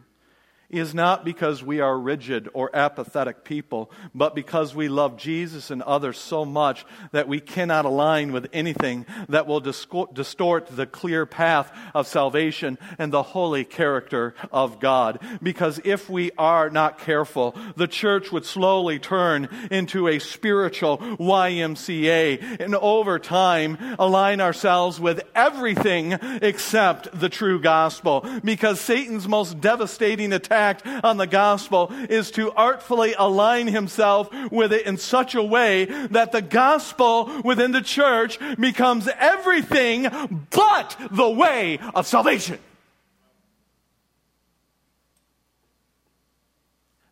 is 0.72 0.94
not 0.94 1.22
because 1.22 1.62
we 1.62 1.80
are 1.80 1.98
rigid 1.98 2.48
or 2.54 2.74
apathetic 2.74 3.44
people, 3.44 3.90
but 4.14 4.34
because 4.34 4.74
we 4.74 4.88
love 4.88 5.18
Jesus 5.18 5.70
and 5.70 5.82
others 5.82 6.16
so 6.16 6.46
much 6.46 6.86
that 7.12 7.28
we 7.28 7.40
cannot 7.40 7.84
align 7.84 8.32
with 8.32 8.48
anything 8.54 9.04
that 9.28 9.46
will 9.46 9.60
distort 9.60 10.66
the 10.68 10.86
clear 10.86 11.26
path 11.26 11.70
of 11.94 12.06
salvation 12.06 12.78
and 12.98 13.12
the 13.12 13.22
holy 13.22 13.64
character 13.64 14.34
of 14.50 14.80
God. 14.80 15.20
Because 15.42 15.78
if 15.84 16.08
we 16.08 16.30
are 16.38 16.70
not 16.70 16.98
careful, 16.98 17.54
the 17.76 17.86
church 17.86 18.32
would 18.32 18.46
slowly 18.46 18.98
turn 18.98 19.50
into 19.70 20.08
a 20.08 20.18
spiritual 20.18 20.96
YMCA 20.98 22.60
and 22.60 22.74
over 22.76 23.18
time 23.18 23.76
align 23.98 24.40
ourselves 24.40 24.98
with 24.98 25.20
everything 25.34 26.12
except 26.40 27.20
the 27.20 27.28
true 27.28 27.60
gospel. 27.60 28.26
Because 28.42 28.80
Satan's 28.80 29.28
most 29.28 29.60
devastating 29.60 30.32
attack 30.32 30.61
on 31.04 31.16
the 31.16 31.26
gospel 31.26 31.92
is 32.08 32.30
to 32.32 32.52
artfully 32.52 33.14
align 33.18 33.66
himself 33.66 34.28
with 34.50 34.72
it 34.72 34.86
in 34.86 34.96
such 34.96 35.34
a 35.34 35.42
way 35.42 35.84
that 35.84 36.32
the 36.32 36.42
gospel 36.42 37.42
within 37.44 37.72
the 37.72 37.82
church 37.82 38.38
becomes 38.58 39.08
everything 39.18 40.08
but 40.50 40.96
the 41.10 41.30
way 41.30 41.78
of 41.94 42.06
salvation. 42.06 42.58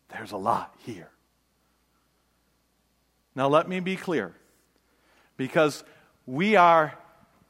There's 0.09 0.31
a 0.31 0.37
lot 0.37 0.73
here. 0.85 1.09
Now, 3.35 3.47
let 3.47 3.67
me 3.67 3.79
be 3.79 3.95
clear 3.95 4.33
because 5.37 5.83
we 6.25 6.55
are 6.55 6.97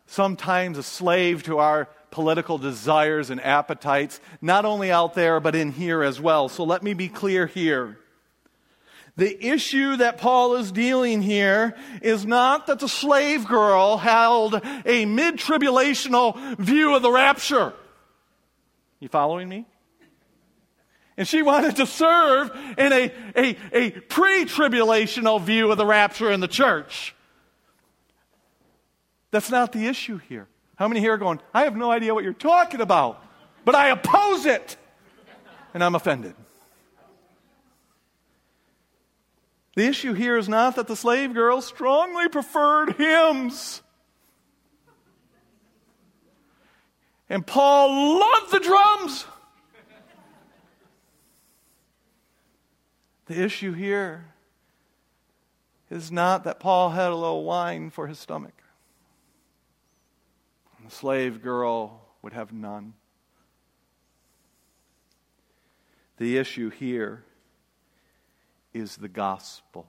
sometimes 0.05 0.77
a 0.77 0.83
slave 0.83 1.43
to 1.43 1.57
our 1.57 1.89
political 2.11 2.57
desires 2.57 3.29
and 3.29 3.41
appetites, 3.41 4.19
not 4.41 4.65
only 4.65 4.91
out 4.91 5.13
there, 5.13 5.39
but 5.39 5.55
in 5.55 5.71
here 5.71 6.03
as 6.03 6.19
well. 6.19 6.49
So 6.49 6.63
let 6.63 6.83
me 6.83 6.93
be 6.93 7.09
clear 7.09 7.47
here. 7.47 7.97
The 9.17 9.45
issue 9.45 9.97
that 9.97 10.17
Paul 10.17 10.55
is 10.55 10.71
dealing 10.71 11.21
here 11.21 11.75
is 12.01 12.25
not 12.25 12.67
that 12.67 12.79
the 12.79 12.87
slave 12.87 13.47
girl 13.47 13.97
held 13.97 14.61
a 14.85 15.05
mid 15.05 15.35
tribulational 15.35 16.57
view 16.57 16.95
of 16.95 17.01
the 17.01 17.11
rapture. 17.11 17.73
You 18.99 19.09
following 19.09 19.49
me? 19.49 19.65
And 21.17 21.27
she 21.27 21.41
wanted 21.41 21.75
to 21.75 21.85
serve 21.85 22.51
in 22.77 22.93
a, 22.93 23.11
a, 23.35 23.57
a 23.73 23.91
pre 23.91 24.45
tribulational 24.45 25.41
view 25.41 25.71
of 25.71 25.77
the 25.77 25.85
rapture 25.85 26.31
in 26.31 26.39
the 26.39 26.47
church. 26.47 27.13
That's 29.31 29.51
not 29.51 29.71
the 29.71 29.87
issue 29.87 30.17
here. 30.29 30.47
How 30.81 30.87
many 30.87 30.99
here 30.99 31.13
are 31.13 31.17
going, 31.19 31.39
I 31.53 31.65
have 31.65 31.77
no 31.77 31.91
idea 31.91 32.11
what 32.11 32.23
you're 32.23 32.33
talking 32.33 32.81
about, 32.81 33.23
but 33.63 33.75
I 33.75 33.89
oppose 33.89 34.47
it? 34.47 34.77
And 35.75 35.83
I'm 35.83 35.93
offended. 35.93 36.33
The 39.75 39.85
issue 39.85 40.13
here 40.13 40.37
is 40.37 40.49
not 40.49 40.77
that 40.77 40.87
the 40.87 40.95
slave 40.95 41.35
girl 41.35 41.61
strongly 41.61 42.29
preferred 42.29 42.95
hymns. 42.95 43.83
And 47.29 47.45
Paul 47.45 48.19
loved 48.19 48.51
the 48.51 48.59
drums. 48.59 49.25
The 53.27 53.39
issue 53.39 53.73
here 53.73 54.33
is 55.91 56.11
not 56.11 56.45
that 56.45 56.59
Paul 56.59 56.89
had 56.89 57.11
a 57.11 57.15
little 57.15 57.43
wine 57.43 57.91
for 57.91 58.07
his 58.07 58.17
stomach 58.17 58.60
slave 60.91 61.41
girl 61.41 62.01
would 62.21 62.33
have 62.33 62.53
none. 62.53 62.93
The 66.17 66.37
issue 66.37 66.69
here 66.69 67.23
is 68.73 68.97
the 68.97 69.07
gospel 69.07 69.87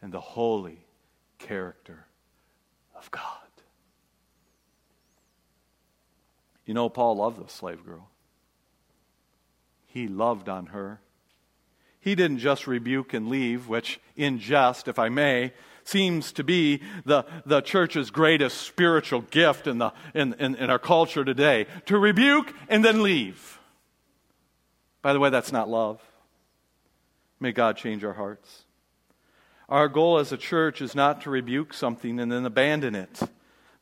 and 0.00 0.12
the 0.12 0.20
holy 0.20 0.78
character 1.38 2.06
of 2.94 3.10
God. 3.10 3.22
You 6.66 6.74
know, 6.74 6.88
Paul 6.88 7.16
loved 7.16 7.44
the 7.44 7.50
slave 7.50 7.84
girl. 7.84 8.08
He 9.86 10.08
loved 10.08 10.48
on 10.48 10.66
her. 10.66 11.00
He 12.00 12.14
didn't 12.14 12.38
just 12.38 12.66
rebuke 12.66 13.14
and 13.14 13.28
leave, 13.28 13.68
which, 13.68 14.00
in 14.16 14.38
jest, 14.38 14.88
if 14.88 14.98
I 14.98 15.08
may, 15.08 15.52
seems 15.84 16.32
to 16.32 16.44
be 16.44 16.82
the, 17.04 17.24
the 17.46 17.60
church's 17.60 18.10
greatest 18.10 18.62
spiritual 18.62 19.20
gift 19.22 19.66
in, 19.66 19.78
the, 19.78 19.92
in, 20.14 20.34
in, 20.34 20.56
in 20.56 20.70
our 20.70 20.78
culture 20.78 21.24
today 21.24 21.66
to 21.86 21.98
rebuke 21.98 22.52
and 22.68 22.84
then 22.84 23.02
leave. 23.02 23.58
By 25.02 25.12
the 25.12 25.20
way, 25.20 25.30
that's 25.30 25.52
not 25.52 25.68
love. 25.68 26.00
May 27.38 27.52
God 27.52 27.76
change 27.76 28.04
our 28.04 28.14
hearts. 28.14 28.64
Our 29.68 29.88
goal 29.88 30.18
as 30.18 30.32
a 30.32 30.36
church 30.36 30.80
is 30.80 30.94
not 30.94 31.22
to 31.22 31.30
rebuke 31.30 31.74
something 31.74 32.18
and 32.18 32.30
then 32.30 32.46
abandon 32.46 32.94
it. 32.94 33.20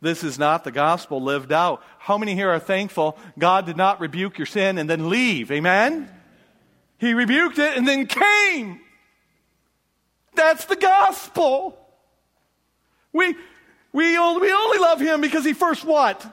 This 0.00 0.24
is 0.24 0.36
not 0.36 0.64
the 0.64 0.72
gospel 0.72 1.22
lived 1.22 1.52
out. 1.52 1.82
How 1.98 2.18
many 2.18 2.34
here 2.34 2.50
are 2.50 2.58
thankful 2.58 3.16
God 3.38 3.66
did 3.66 3.76
not 3.76 4.00
rebuke 4.00 4.36
your 4.36 4.46
sin 4.46 4.78
and 4.78 4.90
then 4.90 5.08
leave? 5.08 5.52
Amen? 5.52 6.10
He 6.98 7.14
rebuked 7.14 7.58
it 7.58 7.76
and 7.76 7.86
then 7.86 8.06
came. 8.06 8.80
That's 10.34 10.64
the 10.64 10.76
gospel. 10.76 11.78
We, 13.12 13.36
we, 13.92 14.16
only, 14.16 14.42
we 14.42 14.52
only 14.52 14.78
love 14.78 15.00
him 15.00 15.20
because 15.20 15.44
he 15.44 15.52
first 15.52 15.84
what? 15.84 16.24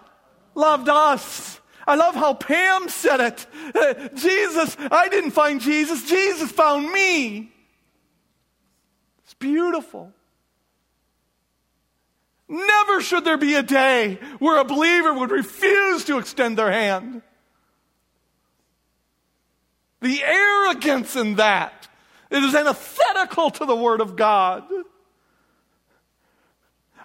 Loved 0.56 0.90
us. 0.90 1.60
I 1.86 1.96
love 1.96 2.16
how 2.16 2.34
Pam 2.34 2.88
said 2.90 3.20
it. 3.20 3.48
Uh, 3.76 4.10
Jesus, 4.16 4.78
I 4.92 5.10
didn't 5.10 5.32
find 5.32 5.60
Jesus, 5.60 6.08
Jesus 6.08 6.52
found 6.52 6.92
me. 6.92 7.52
It's 9.24 9.34
beautiful. 9.34 10.14
Never 12.48 13.02
should 13.02 13.26
there 13.26 13.38
be 13.38 13.56
a 13.56 13.64
day 13.64 14.20
where 14.40 14.60
a 14.60 14.66
believer 14.66 15.14
would 15.14 15.30
refuse 15.30 16.06
to 16.06 16.18
extend 16.18 16.58
their 16.58 16.72
hand. 16.72 17.22
The 20.02 20.24
arrogance 20.24 21.16
in 21.16 21.36
that. 21.36 21.88
It 22.32 22.44
is 22.44 22.56
antithetical 22.56 23.52
to 23.52 23.66
the 23.66 23.76
Word 23.76 24.02
of 24.02 24.16
God. 24.16 24.64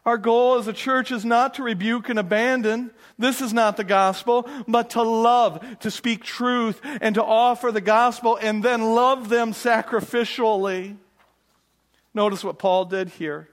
Our 0.06 0.18
goal 0.18 0.56
as 0.58 0.68
a 0.68 0.72
church 0.72 1.10
is 1.10 1.24
not 1.24 1.54
to 1.54 1.62
rebuke 1.62 2.08
and 2.10 2.18
abandon. 2.18 2.90
This 3.18 3.40
is 3.40 3.52
not 3.54 3.76
the 3.76 3.84
gospel, 3.84 4.48
but 4.68 4.90
to 4.90 5.02
love, 5.02 5.78
to 5.80 5.90
speak 5.90 6.24
truth, 6.24 6.80
and 7.00 7.14
to 7.14 7.24
offer 7.24 7.72
the 7.72 7.80
gospel 7.80 8.38
and 8.40 8.62
then 8.62 8.94
love 8.94 9.28
them 9.30 9.52
sacrificially. 9.52 10.96
Notice 12.12 12.44
what 12.44 12.58
Paul 12.58 12.84
did 12.84 13.08
here. 13.08 13.48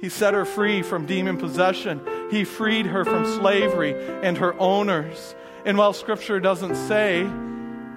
He 0.00 0.08
set 0.08 0.32
her 0.32 0.46
free 0.46 0.80
from 0.82 1.04
demon 1.04 1.36
possession. 1.36 2.00
He 2.30 2.44
freed 2.44 2.86
her 2.86 3.04
from 3.04 3.26
slavery 3.26 3.94
and 4.22 4.38
her 4.38 4.58
owners. 4.58 5.34
And 5.66 5.76
while 5.76 5.92
Scripture 5.92 6.40
doesn't 6.40 6.74
say 6.74 7.28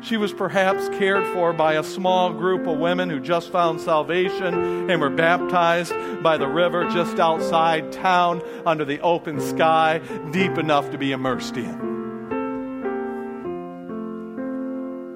she 0.03 0.17
was 0.17 0.33
perhaps 0.33 0.89
cared 0.89 1.25
for 1.33 1.53
by 1.53 1.75
a 1.75 1.83
small 1.83 2.33
group 2.33 2.67
of 2.67 2.77
women 2.77 3.09
who 3.09 3.19
just 3.21 3.49
found 3.51 3.79
salvation 3.79 4.89
and 4.89 4.99
were 4.99 5.09
baptized 5.09 5.93
by 6.21 6.37
the 6.37 6.47
river 6.47 6.89
just 6.89 7.19
outside 7.19 7.91
town 7.93 8.41
under 8.65 8.83
the 8.83 8.99
open 8.99 9.39
sky, 9.39 10.01
deep 10.31 10.57
enough 10.57 10.91
to 10.91 10.97
be 10.97 11.13
immersed 11.13 11.55
in. 11.55 11.93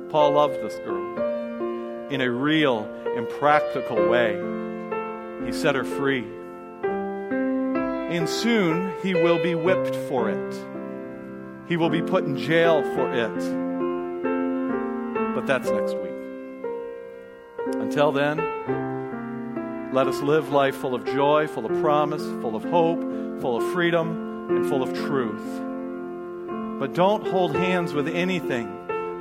Paul 0.10 0.32
loved 0.32 0.56
this 0.56 0.76
girl 0.78 2.08
in 2.10 2.22
a 2.22 2.32
real 2.32 2.90
and 3.18 3.28
practical 3.30 4.08
way. 4.08 4.36
He 5.46 5.52
set 5.52 5.76
her 5.76 5.84
free. 5.84 6.26
And 8.10 8.30
soon 8.30 8.94
he 9.04 9.14
will 9.14 9.44
be 9.44 9.54
whipped 9.54 9.96
for 10.08 10.30
it. 10.30 10.66
He 11.68 11.76
will 11.76 11.90
be 11.90 12.02
put 12.02 12.24
in 12.24 12.38
jail 12.38 12.82
for 12.96 13.14
it 13.14 13.67
that's 15.48 15.70
next 15.70 15.96
week. 15.96 16.12
Until 17.76 18.12
then, 18.12 18.38
let 19.94 20.08
us 20.08 20.22
live 20.22 20.50
life 20.50 20.76
full 20.76 20.94
of 20.94 21.06
joy, 21.06 21.48
full 21.48 21.66
of 21.66 21.82
promise, 21.82 22.22
full 22.42 22.56
of 22.56 22.64
hope, 22.66 23.00
full 23.42 23.58
of 23.58 23.72
freedom, 23.72 24.50
and 24.50 24.68
full 24.68 24.84
of 24.84 24.94
truth. 24.94 25.62
But 26.80 26.94
don't 26.94 27.26
hold 27.28 27.56
hands 27.56 27.94
with 27.94 28.08
anything 28.10 28.68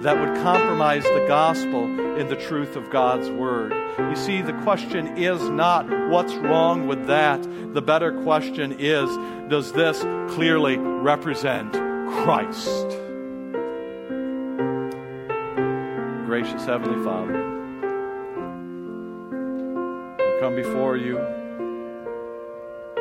that 0.02 0.18
would 0.18 0.42
compromise 0.42 1.04
the 1.04 1.24
gospel 1.28 1.84
and 1.84 2.28
the 2.28 2.36
truth 2.36 2.76
of 2.76 2.90
God's 2.90 3.30
word. 3.30 3.72
You 3.98 4.16
see, 4.16 4.42
the 4.42 4.52
question 4.64 5.16
is 5.16 5.48
not 5.48 5.88
what's 6.10 6.34
wrong 6.34 6.86
with 6.86 7.06
that. 7.06 7.42
The 7.72 7.82
better 7.82 8.12
question 8.22 8.76
is 8.78 9.08
does 9.48 9.72
this 9.72 10.00
clearly 10.34 10.76
represent 10.76 11.72
Christ? 11.72 13.05
Gracious 16.46 16.66
Heavenly 16.66 17.04
Father, 17.04 17.32
we 20.18 20.40
come 20.40 20.54
before 20.54 20.96
you 20.96 21.18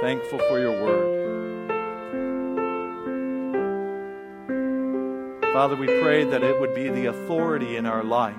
thankful 0.02 0.40
for 0.50 0.60
your 0.60 0.84
word. 0.84 1.14
Father, 5.54 5.76
we 5.76 5.86
pray 5.86 6.24
that 6.24 6.42
it 6.42 6.60
would 6.60 6.74
be 6.74 6.90
the 6.90 7.06
authority 7.06 7.78
in 7.78 7.86
our 7.86 8.04
life 8.04 8.36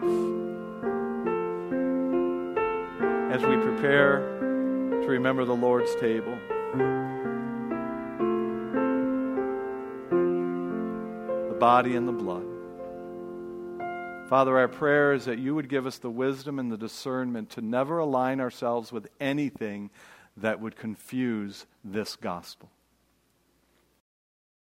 as 3.33 3.43
we 3.47 3.57
prepare 3.59 4.19
to 5.03 5.07
remember 5.07 5.45
the 5.45 5.55
Lord's 5.55 5.95
table. 5.97 6.37
The 11.49 11.57
body 11.61 11.95
and 11.95 12.09
the 12.09 12.13
blood. 12.13 12.56
Father, 14.29 14.59
our 14.59 14.67
prayer 14.67 15.13
is 15.13 15.27
that 15.27 15.39
you 15.39 15.55
would 15.55 15.69
give 15.69 15.87
us 15.87 15.99
the 15.99 16.11
wisdom 16.11 16.59
and 16.59 16.71
the 16.71 16.77
discernment 16.77 17.49
to 17.51 17.61
never 17.61 17.99
align 17.99 18.41
ourselves 18.41 18.91
with 18.91 19.07
anything 19.21 19.89
that 20.37 20.61
would 20.61 20.75
confuse 20.75 21.65
this 21.85 22.17
gospel. 22.17 22.69